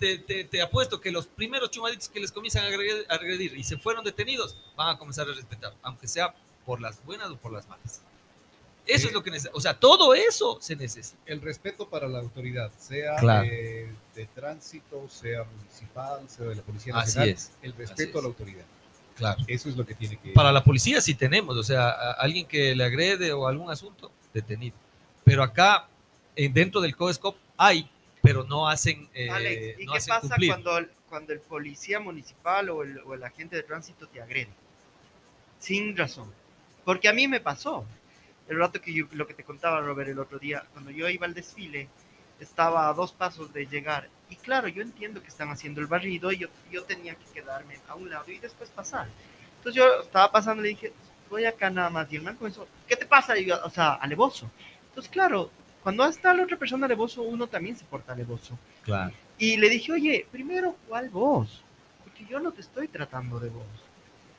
[0.00, 4.02] te, te- apuesto que los primeros chumaditos que les comienzan a agredir y se fueron
[4.02, 6.34] detenidos, van a comenzar a respetar, aunque sea
[6.66, 8.02] por las buenas o por las malas.
[8.86, 9.06] Eso Sí.
[9.08, 9.56] es lo que necesita.
[9.56, 11.18] O sea, todo eso se necesita.
[11.26, 13.46] El respeto para la autoridad, sea Claro.
[13.48, 17.52] de tránsito, sea municipal, sea de la Policía Así Nacional, es.
[17.62, 18.64] el Así respeto a la autoridad.
[19.16, 19.42] Claro.
[19.46, 20.30] Eso es lo que tiene que...
[20.32, 24.74] Para la policía sí tenemos, o sea, alguien que le agrede o algún asunto, detenido.
[25.24, 25.86] Pero acá,
[26.34, 27.88] en- dentro del CODESCOP, hay,
[28.22, 30.50] pero no hacen, eh, Alex, ¿y no qué hacen pasa cumplir.
[30.50, 34.48] cuando el, cuando el policía municipal o el, o el agente de tránsito te agrede?
[35.58, 36.32] Sin razón.
[36.90, 37.86] Porque a mí me pasó.
[38.48, 41.24] El rato que yo, lo que te contaba, Robert, el otro día, cuando yo iba
[41.24, 41.86] al desfile,
[42.40, 44.08] estaba a dos pasos de llegar.
[44.28, 47.78] Y claro, yo entiendo que están haciendo el barrido y yo, yo tenía que quedarme
[47.86, 49.06] a un lado y después pasar.
[49.58, 50.92] Entonces yo estaba pasando y le dije,
[51.30, 52.12] voy acá nada más.
[52.12, 53.38] Y el man comenzó, ¿qué te pasa?
[53.38, 54.50] Y yo, o sea, alevoso.
[54.88, 55.48] Entonces, claro,
[55.84, 58.58] cuando está la otra persona alevoso, uno también se porta alevoso.
[58.82, 59.14] Claro.
[59.38, 61.62] Y le dije, oye, primero, ¿cuál voz?
[62.02, 63.90] Porque yo no te estoy tratando de voz.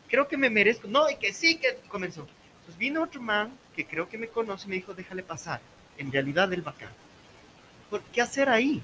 [0.10, 0.90] Creo que me merezco.
[0.90, 2.28] No, y que sí, que comenzó.
[2.72, 5.60] Entonces vino otro man que creo que me conoce y me dijo, déjale pasar.
[5.98, 6.90] En realidad, el bacán.
[7.90, 8.82] ¿Por qué hacer ahí?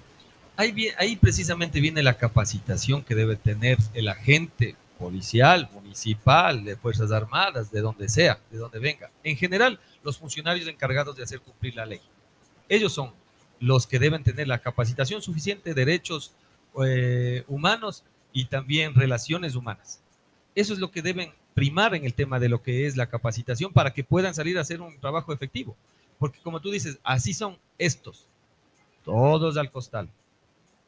[0.58, 7.12] Ahí, ahí precisamente viene la capacitación que debe tener el agente policial, municipal, de Fuerzas
[7.12, 9.10] Armadas, de donde sea, de donde venga.
[9.24, 12.02] En general, los funcionarios encargados de hacer cumplir la ley.
[12.68, 13.14] Ellos son
[13.60, 16.34] los que deben tener la capacitación suficiente, derechos
[16.84, 20.02] eh, humanos y también relaciones humanas.
[20.56, 23.74] Eso es lo que deben primar en el tema de lo que es la capacitación
[23.74, 25.76] para que puedan salir a hacer un trabajo efectivo.
[26.20, 28.28] Porque como tú dices, así son estos,
[29.04, 30.08] todos al costal.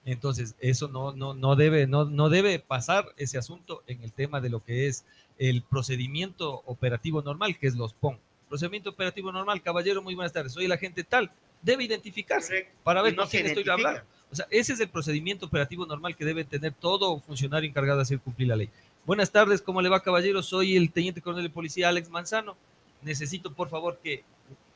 [0.05, 4.41] Entonces, eso no, no, no, debe, no, no debe pasar ese asunto en el tema
[4.41, 5.05] de lo que es
[5.39, 8.19] el procedimiento operativo normal, que es los PON.
[8.47, 11.31] Procedimiento operativo normal, caballero, muy buenas tardes, soy el agente tal.
[11.63, 12.77] Debe identificarse Correcto.
[12.83, 14.01] para ver no con quién estoy hablando.
[14.31, 18.03] O sea, ese es el procedimiento operativo normal que debe tener todo funcionario encargado de
[18.03, 18.69] hacer cumplir la ley.
[19.09, 20.43] Buenas tardes, ¿cómo le va, caballero?
[20.43, 22.55] Soy el teniente coronel de policía Alex Manzano.
[23.01, 24.23] Necesito, por favor, que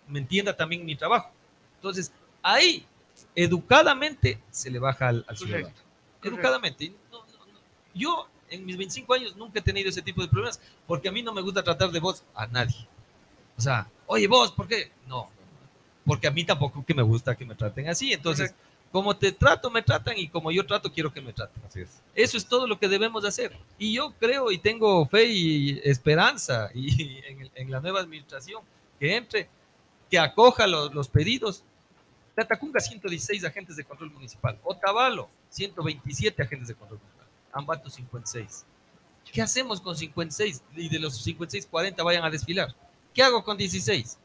[0.07, 1.29] me entienda también mi trabajo.
[1.75, 2.83] Entonces, ahí,
[3.35, 5.67] educadamente, se le baja al, al ciudadano.
[5.67, 6.27] Correcto.
[6.27, 6.95] Educadamente.
[7.11, 7.59] No, no, no.
[7.93, 11.21] Yo, en mis 25 años, nunca he tenido ese tipo de problemas porque a mí
[11.21, 12.87] no me gusta tratar de voz a nadie.
[13.55, 14.91] O sea, oye, vos, ¿por qué?
[15.05, 15.29] No,
[16.07, 18.11] porque a mí tampoco que me gusta que me traten así.
[18.11, 18.72] Entonces, Correcto.
[18.93, 21.63] Como te trato, me tratan y como yo trato, quiero que me traten.
[21.65, 21.99] Así es.
[22.13, 23.51] Eso es todo lo que debemos hacer.
[23.79, 28.61] Y yo creo y tengo fe y esperanza y en, en la nueva administración
[28.99, 29.49] que entre,
[30.11, 31.63] que acoja los, los pedidos.
[32.35, 34.59] Tatacunga, 116 agentes de control municipal.
[34.63, 37.27] Otavalo, 127 agentes de control municipal.
[37.51, 38.63] Ambato, 56.
[39.31, 40.61] ¿Qué hacemos con 56?
[40.75, 42.75] Y de los 56, 40 vayan a desfilar.
[43.11, 44.19] ¿Qué hago con 16?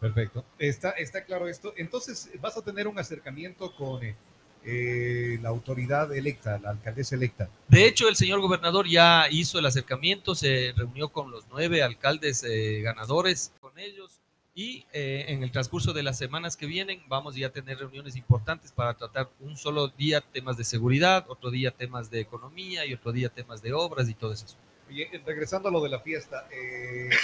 [0.00, 0.44] Perfecto.
[0.58, 1.74] Está, está claro esto.
[1.76, 4.16] Entonces, vas a tener un acercamiento con, eh,
[4.62, 7.48] eh, la autoridad electa, la alcaldesa electa.
[7.68, 12.44] De hecho, el señor gobernador ya hizo el acercamiento, se reunió con los nueve alcaldes
[12.44, 14.20] eh, ganadores, con ellos,
[14.54, 18.16] y eh, en el transcurso de las semanas que vienen vamos ya a tener reuniones
[18.16, 22.92] importantes para tratar un solo día temas de seguridad, otro día temas de economía y
[22.92, 24.44] otro día temas de obras y todo eso.
[24.90, 26.46] Oye, regresando a lo de la fiesta,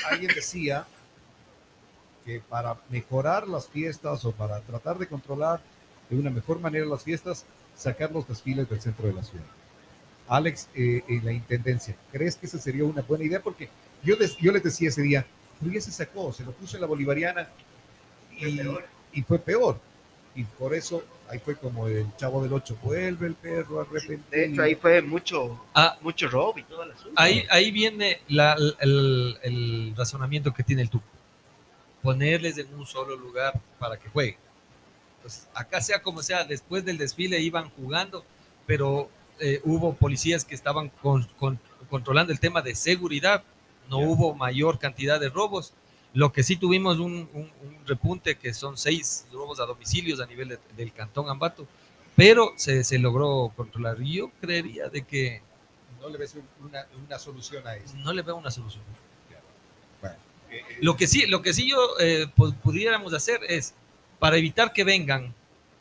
[0.09, 0.87] alguien decía
[2.27, 5.61] que para mejorar las fiestas o para tratar de controlar
[6.11, 7.45] de una mejor manera las fiestas,
[7.77, 9.45] sacar los desfiles del centro de la ciudad.
[10.29, 13.41] Alex, eh, en la intendencia, ¿crees que esa sería una buena idea?
[13.41, 13.69] Porque
[14.03, 15.25] yo, des- yo les decía ese día,
[15.61, 17.49] pero ya se sacó, se lo puso en la bolivariana
[18.37, 18.61] y,
[19.12, 19.79] y fue peor.
[20.35, 24.21] Y por eso ahí fue como el chavo del 8, vuelve el perro arrepentido.
[24.31, 27.12] De hecho, ahí fue mucho, Ah, mucho robo y todo el asunto.
[27.17, 31.05] ahí, ahí viene la- el, el razonamiento que tiene el tuco.
[32.07, 34.37] Ponerles en un solo lugar para que jueguen.
[35.16, 38.25] Entonces, acá sea como sea, después del desfile iban jugando,
[38.64, 41.59] pero eh, hubo policías que estaban con- con-
[41.90, 43.42] controlando el tema de seguridad,
[43.90, 44.07] no Ya.
[44.07, 45.75] hubo mayor cantidad de robos.
[46.14, 50.27] Lo que sí tuvimos un, un- un repunte que son seis robos a domicilios a
[50.27, 51.66] nivel de- del cantón Ambato,
[52.14, 54.01] pero se, se logró controlar.
[54.01, 55.42] Yo creería de que
[56.01, 57.97] No le ves un- una, una solución a eso.
[57.97, 58.85] no le veo una solución.
[60.80, 63.74] Lo que sí, lo que sí yo eh, pu- pudiéramos hacer es,
[64.18, 65.35] para evitar que vengan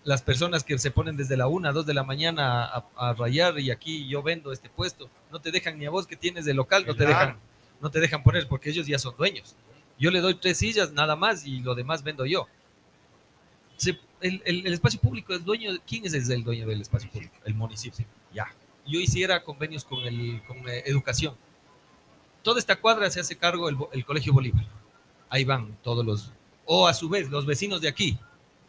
[0.04, 3.60] las personas que se ponen desde la una, dos de la mañana a, a rayar
[3.60, 6.54] y aquí yo vendo este puesto, no te dejan ni a vos que tienes de
[6.54, 7.38] local, no te dejan,
[7.82, 9.56] no te dejan poner porque ellos ya son dueños.
[9.97, 12.47] Yo le doy tres sillas nada más y lo demás vendo yo.
[13.78, 17.36] Se- el, el- el espacio público es dueño, ¿quién es el dueño del espacio público?
[17.45, 18.06] El municipio.
[18.34, 18.47] Ya.
[18.88, 21.36] Yo hiciera convenios con el con eh, educación.
[22.46, 24.64] Toda esta cuadra se hace cargo el, Colegio Bolívar.
[25.30, 26.32] Ahí van todos los,
[26.66, 28.20] o a su vez los vecinos de aquí,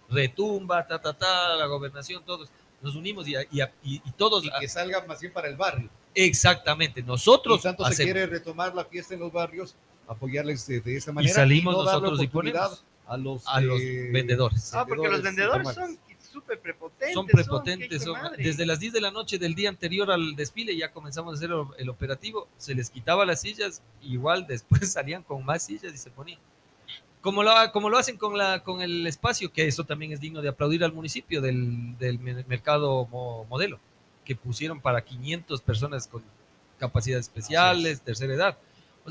[0.09, 2.49] retumba, ta, ta, ta, la gobernación, todos
[2.81, 5.91] nos unimos y, y, y- y todos, y que salga más bien para el barrio.
[6.15, 9.75] exactamente, Y nosotros tanto se quiere retomar la fiesta en los barrios,
[10.09, 11.35] apoyarles de, de esa manera.
[11.35, 14.73] salimos no darle nosotros y ponemos a los, a los vendedores.
[14.75, 15.99] Ah, porque los vendedores son
[16.41, 17.15] súper prepotentes.
[17.15, 18.03] son prepotentes.
[18.03, 18.43] son- madre.
[18.45, 21.51] desde las 10 de la noche del día anterior al desfile ya comenzamos a hacer
[21.51, 25.99] el, el operativo, se les quitaba las sillas, igual después salían con más sillas y
[25.99, 26.39] se ponían.
[27.23, 30.43] Como lo, como lo hacen con, la, con el espacio, que eso también es digno
[30.43, 33.81] de aplaudir al municipio del, del me- mercado mo- modelo,
[34.25, 36.23] que pusieron para 500 personas con
[36.79, 38.59] capacidades especiales, tercera edad.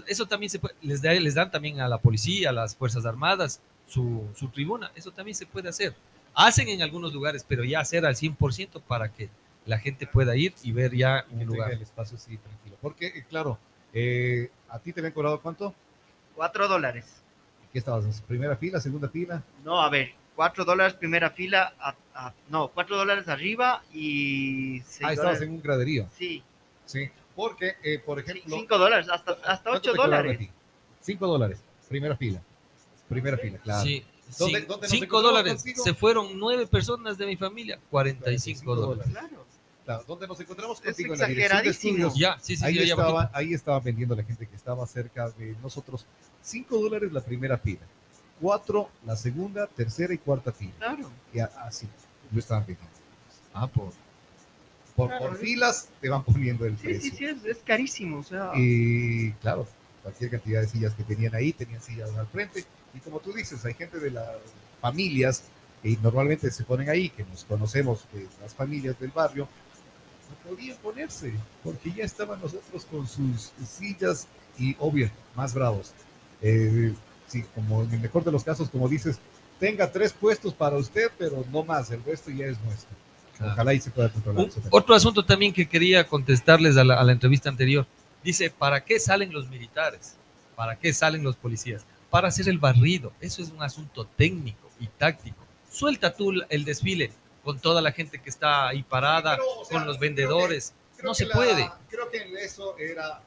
[0.07, 3.05] Eso también se puede, les, da- les dan también a la policía, a las Fuerzas
[3.05, 5.93] Armadas, su, su tribuna, eso también se puede hacer.
[6.35, 9.29] Hacen en algunos lugares, pero ya hacer al 100% para que
[9.65, 11.71] la gente pueda ir y ver ya Y un que tenga lugar.
[11.71, 12.75] el espacio así tranquilo.
[12.81, 13.57] Porque, eh, claro,
[13.93, 15.73] eh, ¿a ti te habían cobrado cuánto?
[16.35, 17.21] Cuatro dólares.
[17.71, 18.05] ¿Qué estabas?
[18.05, 19.41] ¿En primera fila, segunda fila?
[19.63, 24.83] No, a ver, cuatro dólares primera fila, a- a- no, cuatro dólares arriba y ah,
[24.83, 25.41] estabas dólares.
[25.41, 26.09] en un graderío.
[26.17, 26.43] Sí,
[26.85, 27.09] Sí.
[27.35, 28.55] Porque, eh, por sí, ejemplo.
[28.57, 30.39] cinco dólares, hasta, hasta ¿cuánto ocho dólares.
[31.01, 31.59] Cinco dólares.
[31.89, 32.41] Primera fila.
[33.09, 33.83] Primera fila, claro.
[33.83, 34.05] Sí,
[34.37, 35.53] ¿Dónde- cin- dónde nos cinco encontramos dólares.
[35.63, 35.83] contigo?
[35.83, 39.11] Se fueron nueve personas de mi familia, 45 45 dólares.
[39.11, 39.45] Claro.
[39.85, 41.13] Claro, ¿Dónde nos encontramos Es contigo?
[41.13, 42.07] En la dirección de exageradísimo.
[42.07, 42.19] estudios.
[42.19, 46.05] Ya, sí, sí, ahí, estaba, ahí estaba vendiendo la gente que estaba cerca de nosotros.
[46.41, 47.81] Cinco dólares la primera fila.
[48.41, 50.73] Cuatro la segunda, tercera y cuarta fila.
[50.79, 51.09] Claro.
[51.31, 51.87] Y así
[52.31, 52.91] lo estaban vendiendo.
[53.53, 53.93] Ah, por,
[54.95, 57.11] por, Claro, por es- filas te van poniendo el Sí, precio.
[57.11, 58.17] sí, sí, es, es carísimo.
[58.19, 59.67] O sea, Y claro,
[60.05, 62.63] cualquier cantidad de sillas que tenían ahí, tenían sillas al frente.
[62.93, 64.27] Y como tú dices, hay gente de las
[64.79, 65.41] familias
[65.81, 69.47] que normalmente se ponen ahí, que nos conocemos, que las familias del barrio,
[70.29, 74.27] no podían ponerse, porque ya estaban nosotros con sus sillas
[74.59, 75.91] y, obvio, más bravos.
[76.41, 76.93] Eh,
[77.27, 79.17] sí, como en el mejor de los casos, como dices,
[79.59, 82.89] tenga tres puestos para usted, pero no más, el resto ya es nuestro.
[83.39, 87.03] Ojalá y se pueda controlar Un- otro asunto también que quería contestarles a la, a
[87.03, 87.85] la entrevista anterior.
[88.25, 90.15] Dice, ¿para qué salen los militares?
[90.57, 91.85] ¿Para qué salen los policías?
[92.09, 93.13] Para hacer el barrido.
[93.21, 95.37] Eso es un asunto técnico y táctico.
[95.71, 97.11] Suelta tú el desfile
[97.43, 100.07] con toda la gente que está ahí parada, Pero, o sea, con los creo que-
[100.07, 100.73] vendedores.
[100.97, 101.71] Creo no se la- puede.
[101.89, 103.21] Creo que en eso era.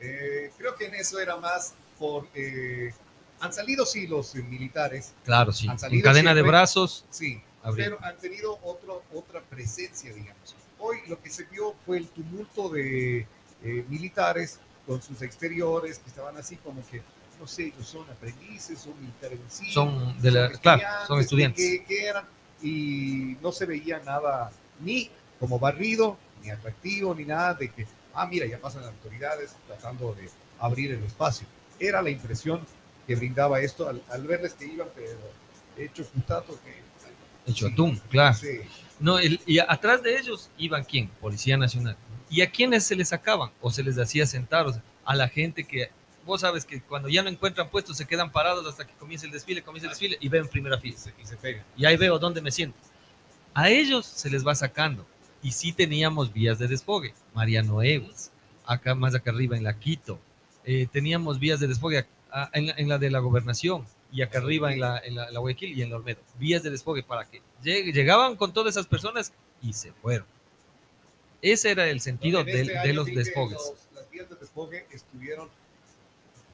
[0.00, 2.26] Eh, creo que en eso era más por.
[2.34, 2.92] eh,
[3.40, 5.68] han salido sí los militares, Claro, sí.
[5.68, 7.04] Han En cadena de brazos.
[7.10, 7.86] sí, Abrir.
[7.86, 10.54] pero han tenido otro, otra presencia, digamos.
[10.84, 13.20] Hoy lo que se vio fue el tumulto de
[13.62, 17.00] eh, militares con sus exteriores que estaban así como que.
[17.40, 19.38] No sé, ellos son aprendices, son militares
[19.72, 21.64] Son de la- claro, son estudiantes.
[21.64, 22.24] Que, que eran,
[22.62, 25.10] y no se veía nada ni
[25.40, 30.14] como barrido, ni atractivo, ni nada de que, ah, mira, ya pasan las autoridades tratando
[30.14, 30.28] de
[30.60, 31.46] abrir el espacio.
[31.80, 32.60] Era la impresión
[33.08, 35.18] que brindaba esto al, al verles que iban, pero
[35.76, 36.74] hecho putato, que
[37.46, 38.34] hecho atún, claro.
[38.34, 38.60] Sí.
[39.00, 41.08] No, el- y atrás de ellos iban quién?
[41.20, 41.96] Policía Nacional.
[42.30, 43.50] ¿Y a quiénes se les sacaban?
[43.60, 45.90] O se les hacía sentar, o sea, a la gente que,
[46.24, 49.32] vos sabes que cuando ya no encuentran puestos se quedan parados hasta que comience el
[49.32, 50.94] desfile, comience el desfile y ven primera fila.
[51.20, 51.64] Y se, pegan.
[51.76, 52.78] Y ahí veo dónde me siento.
[53.54, 55.04] A ellos se les va sacando.
[55.42, 57.12] Y sí teníamos vías de desfogue.
[57.34, 58.30] Mariano Eguas,
[58.64, 60.20] acá más acá arriba en la Quito.
[60.64, 62.06] Eh, teníamos vías de desfogue
[62.52, 65.82] en la de la gobernación y acá arriba en la, en la, la Guayaquil y
[65.82, 66.20] en la Olmedo.
[66.38, 69.32] Vías de desfogue para que lleg- llegaban con todas esas personas
[69.62, 70.26] y se fueron.
[71.40, 73.58] Ese era el sentido En de, este de año los sí desfogues.
[73.58, 75.48] los- las vías de desfogue estuvieron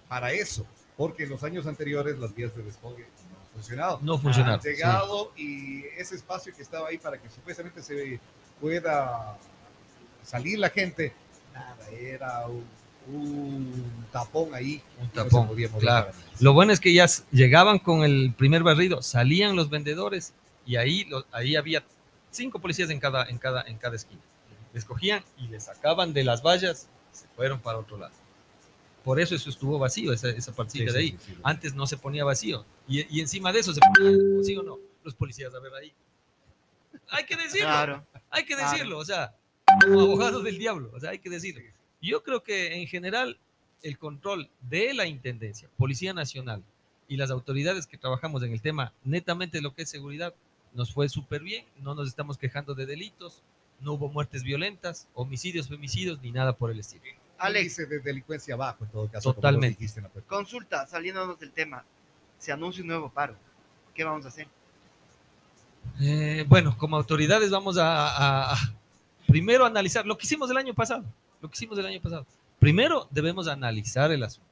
[0.08, 0.64] para eso,
[0.96, 3.98] porque en los años anteriores las vías de desfogue no han funcionado.
[4.02, 4.60] No funcionaron.
[4.60, 8.18] Han llegado y ese espacio que estaba ahí para que supuestamente se
[8.60, 9.36] pueda
[10.24, 11.12] salir la gente,
[11.52, 12.64] nada, era un,
[13.08, 14.82] un tapón ahí.
[15.00, 15.48] Un tapón,
[15.78, 16.10] claro.
[16.40, 20.34] Lo bueno es que ya llegaban con el primer barrido, salían los vendedores
[20.66, 21.82] y ahí, lo- ahí había
[22.30, 24.20] cinco policías en cada, en, cada, en cada esquina.
[24.74, 28.12] Les cogían y les sacaban de las vallas, se fueron para otro lado.
[29.04, 31.10] Por eso eso estuvo vacío, esa, esa partida Sí, de ahí.
[31.12, 31.38] sí, sí.
[31.42, 32.64] Antes no se ponía vacío.
[32.86, 34.12] Y, y encima de eso se ponía,
[34.44, 34.78] ¿sí o no?
[35.02, 35.92] Los policías a ver ahí.
[37.10, 38.06] Hay que decirlo, Claro.
[38.30, 38.70] hay que claro.
[38.72, 39.34] decirlo, o sea,
[39.82, 41.62] como abogado del diablo, o sea, hay que decirlo.
[42.00, 43.38] Yo creo que en general
[43.82, 46.62] el control de la Intendencia, Policía Nacional
[47.08, 50.34] y las autoridades que trabajamos en el tema netamente de lo que es seguridad,
[50.74, 53.42] nos fue súper bien, no nos estamos quejando de delitos,
[53.80, 57.04] no hubo muertes violentas, homicidios, femicidios, ni nada por el estilo.
[57.38, 59.32] Alex, de delincuencia bajo en todo caso.
[59.32, 59.78] Totalmente.
[59.78, 60.36] dijiste en la apertura.
[60.36, 61.84] consulta, saliéndonos del tema.
[62.38, 63.36] Se anuncia un nuevo paro.
[63.94, 64.48] ¿Qué vamos a hacer?
[66.00, 68.56] Eh, bueno, como autoridades vamos a, a- a
[69.26, 71.04] primero analizar lo que hicimos el año pasado,
[71.40, 72.26] lo que hicimos el año pasado.
[72.58, 74.48] Primero debemos analizar el asunto.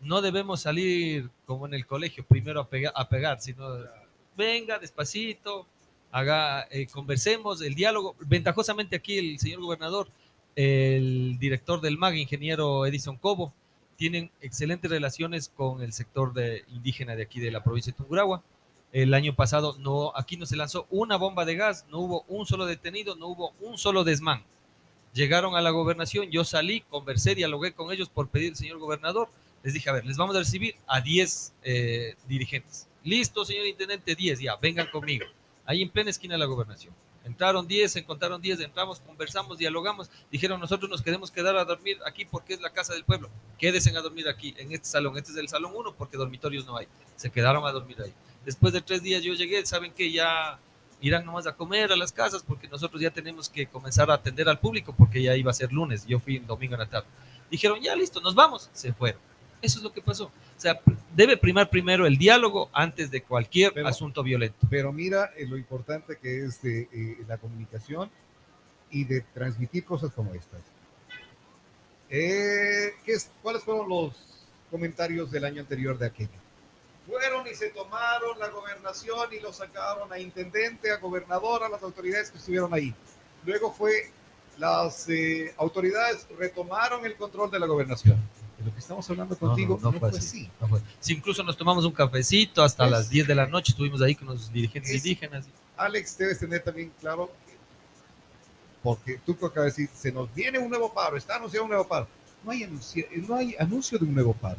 [0.00, 3.64] No debemos salir como en el colegio, primero a, pega- a pegar, sino
[4.36, 5.66] venga despacito,
[6.10, 8.14] haga, eh, conversemos, el diálogo.
[8.20, 10.08] Ventajosamente aquí el señor gobernador,
[10.56, 13.52] el director del MAG, ingeniero Edison Cobo,
[13.96, 18.42] tienen excelentes relaciones con el sector de, indígena de aquí de la provincia de Tungurahua.
[18.92, 22.46] El año pasado no, aquí no se lanzó una bomba de gas, no hubo un
[22.46, 24.42] solo detenido, no hubo un solo desmán.
[25.14, 29.28] Llegaron a la gobernación, yo salí, conversé, dialogué con ellos por pedir al señor gobernador.
[29.62, 32.88] Les dije, a ver, les vamos a recibir a 10 eh, dirigentes.
[33.04, 35.24] Listo, señor intendente, 10, ya, vengan conmigo.
[35.66, 36.92] Ahí en plena esquina de la gobernación.
[37.24, 40.10] Entraron 10, se encontraron 10, entramos, conversamos, dialogamos.
[40.32, 43.30] Dijeron, nosotros nos queremos quedar a dormir aquí porque es la casa del pueblo.
[43.56, 45.16] Quédense a dormir aquí, en este salón.
[45.16, 46.86] Este es el salón 1 porque dormitorios no hay.
[47.16, 48.12] Se quedaron a dormir ahí.
[48.44, 50.58] Después de tres días yo llegué, saben que ya
[51.06, 54.48] irán nomás a comer a las casas porque nosotros ya tenemos que comenzar a atender
[54.48, 56.06] al público porque ya iba a ser lunes.
[56.06, 57.06] Yo fui en domingo en la tarde.
[57.50, 58.70] Dijeron, ya listo, nos vamos.
[58.72, 59.20] Se fueron.
[59.62, 60.24] Eso es lo que pasó.
[60.26, 60.30] O
[60.60, 60.80] sea,
[61.14, 64.66] debe primar primero el diálogo antes de cualquier Pero- asunto violento.
[64.70, 68.10] Pero mira eh, lo importante que es de eh, la comunicación
[68.90, 70.60] y de transmitir cosas como estas.
[72.10, 74.14] Eh, ¿qué es- ¿Cuáles fueron los
[74.70, 76.43] comentarios del año anterior de aquello?
[77.06, 81.82] Fueron y se tomaron la gobernación y lo sacaron a intendente, a gobernador, a las
[81.82, 82.94] autoridades que estuvieron ahí.
[83.44, 84.10] Luego fue,
[84.58, 88.16] las eh, autoridades retomaron el control de la gobernación.
[88.58, 90.48] De lo que estamos hablando contigo no, fue así.
[90.60, 90.80] no fue.
[91.00, 94.14] Si incluso nos tomamos un cafecito hasta Pues- las 10 de la noche, estuvimos ahí
[94.14, 95.44] con los dirigentes Es- indígenas.
[95.76, 97.30] Alex, debes tener también claro,
[98.82, 101.70] porque tú que acabas de decir, se nos viene un nuevo paro, está anunciado un
[101.70, 102.06] nuevo paro.
[102.44, 104.58] No hay, anuncio, no hay anuncio de un nuevo paro.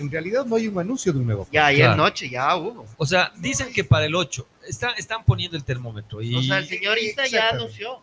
[0.00, 1.46] En realidad no hay un anuncio de un nuevo.
[1.52, 1.96] Ya ayer Claro.
[2.04, 2.86] noche ya hubo.
[2.96, 6.22] O sea, dicen que para el 8 están, están poniendo el termómetro.
[6.22, 8.02] Y, O sea, el señor Ista ya anunció.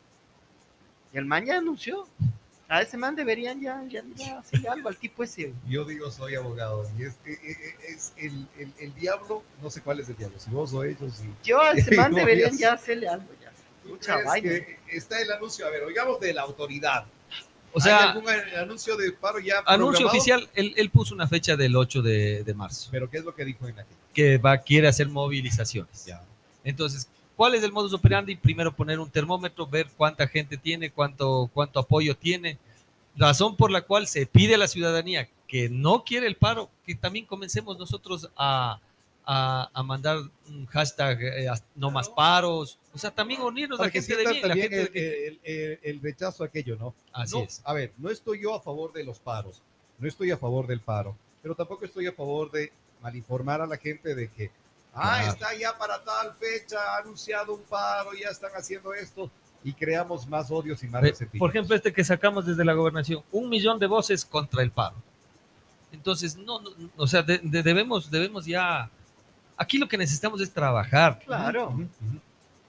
[1.13, 2.07] Y el man ya anunció.
[2.69, 5.53] A ese man deberían ya, ya, ya hacerle algo al tipo ese.
[5.69, 9.81] Yo digo, soy abogado, y es, eh, eh, es el, el- el diablo, no sé
[9.81, 11.13] cuál es el diablo, si vos o ellos.
[11.15, 13.51] Si, Yo a ese man deberían ya hacerle algo ya.
[13.83, 14.51] ¿Tú Mucha vaina.
[14.89, 17.05] está el anuncio, a ver, oigamos de la autoridad.
[17.77, 20.07] O sea, ¿Hay algún anuncio de paro ya anuncio programado?
[20.09, 23.33] oficial, él, él puso una fecha del 8 de, de marzo, Pero ¿qué es lo
[23.35, 23.95] que dijo en aquel?
[24.13, 26.05] que va, quiere hacer movilizaciones.
[26.05, 26.23] Ya.
[26.63, 28.35] Entonces, ¿cuál es el modus operandi?
[28.35, 32.57] Primero poner un termómetro, ver cuánta gente tiene, cuánto, cuánto apoyo tiene.
[33.15, 36.95] Razón por la cual se pide a la ciudadanía que no quiere el paro, que
[36.95, 38.79] también comencemos nosotros a,
[39.25, 40.17] a, a mandar
[40.49, 42.77] un hashtag eh, no más paros.
[42.97, 45.79] O sea, también unirnos Para la gente de bien, la gente el, que- el- el-
[45.83, 46.95] el rechazo a aquello, ¿no?
[47.13, 47.61] Así No, es.
[47.63, 49.61] A ver, no estoy yo a favor de los paros,
[49.99, 52.71] no estoy a favor del paro, pero tampoco estoy a favor de
[53.03, 54.49] malinformar a la gente de que,
[54.95, 55.33] ah, Claro.
[55.33, 59.29] está ya para tal fecha, ha anunciado un paro, ya están haciendo esto,
[59.63, 61.39] y creamos más odios y más resentimientos.
[61.39, 64.95] Por ejemplo, este que sacamos desde la gobernación, un millón de voces contra el paro.
[65.91, 68.89] Entonces, no, no, o sea, de- de- debemos, debemos ya
[69.59, 71.75] Aquí lo que necesitamos es trabajar Claro.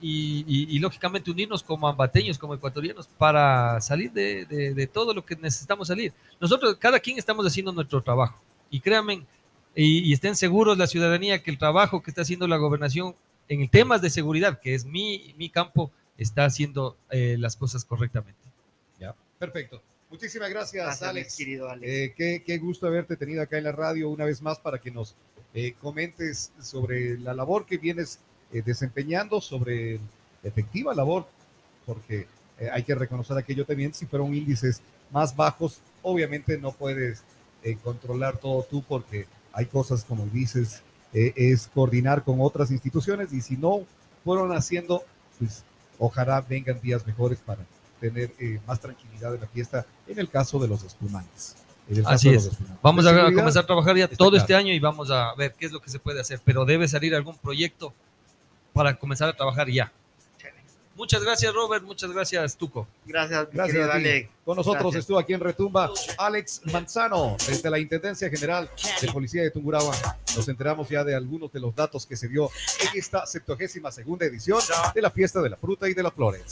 [0.00, 5.12] Y, y- y, lógicamente unirnos como ambateños, como ecuatorianos, para salir de, de- de todo
[5.14, 6.12] lo que necesitamos salir.
[6.40, 8.40] Nosotros, cada quien estamos haciendo nuestro trabajo.
[8.70, 9.24] Y créanme,
[9.74, 13.14] y, y estén seguros la ciudadanía que el trabajo que está haciendo la gobernación
[13.48, 17.84] en el temas de seguridad, que es mi, mi campo, está haciendo eh, las cosas
[17.84, 18.38] correctamente.
[19.38, 19.80] Perfecto.
[20.10, 21.36] Muchísimas gracias, Alex.
[21.36, 21.86] querido Alex.
[21.92, 24.90] Eh, qué, qué gusto haberte tenido acá en la radio una vez más para que
[24.90, 25.14] nos
[25.54, 28.18] eh, comentes sobre la labor que vienes
[28.52, 30.00] eh, desempeñando, sobre
[30.42, 31.26] efectiva labor,
[31.86, 32.26] porque
[32.58, 34.80] eh, hay que reconocer aquello también, si fueron índices
[35.10, 37.22] más bajos, obviamente no puedes
[37.62, 40.82] eh, controlar todo tú porque hay cosas, como dices,
[41.12, 43.80] eh, es coordinar con otras instituciones y si no
[44.24, 45.02] fueron haciendo,
[45.38, 45.64] pues
[45.98, 47.60] ojalá vengan días mejores para
[48.00, 51.56] tener eh, más tranquilidad en la fiesta en el caso de los espumantes.
[52.04, 52.50] Así es.
[52.82, 54.42] Vamos a, comenzar a trabajar ya todo claro.
[54.42, 56.86] este año y vamos a ver qué es lo que se puede hacer, pero debe
[56.86, 57.94] salir algún proyecto
[58.72, 59.92] para comenzar a trabajar ya.
[60.98, 61.84] Muchas gracias, Robert.
[61.84, 62.88] Muchas gracias, Tuco.
[63.06, 64.08] Gracias, Gracias querido a ti.
[64.08, 64.30] Alex.
[64.44, 65.00] Con nosotros Gracias.
[65.02, 68.68] estuvo aquí en Retumba Alex Manzano, desde la Intendencia General
[69.00, 69.94] de Policía de Tungurahua.
[70.34, 72.50] Nos enteramos ya de algunos de los datos que se dio
[72.80, 74.58] en esta 72 segunda edición
[74.92, 76.42] de la Fiesta de la Fruta y de las Flores.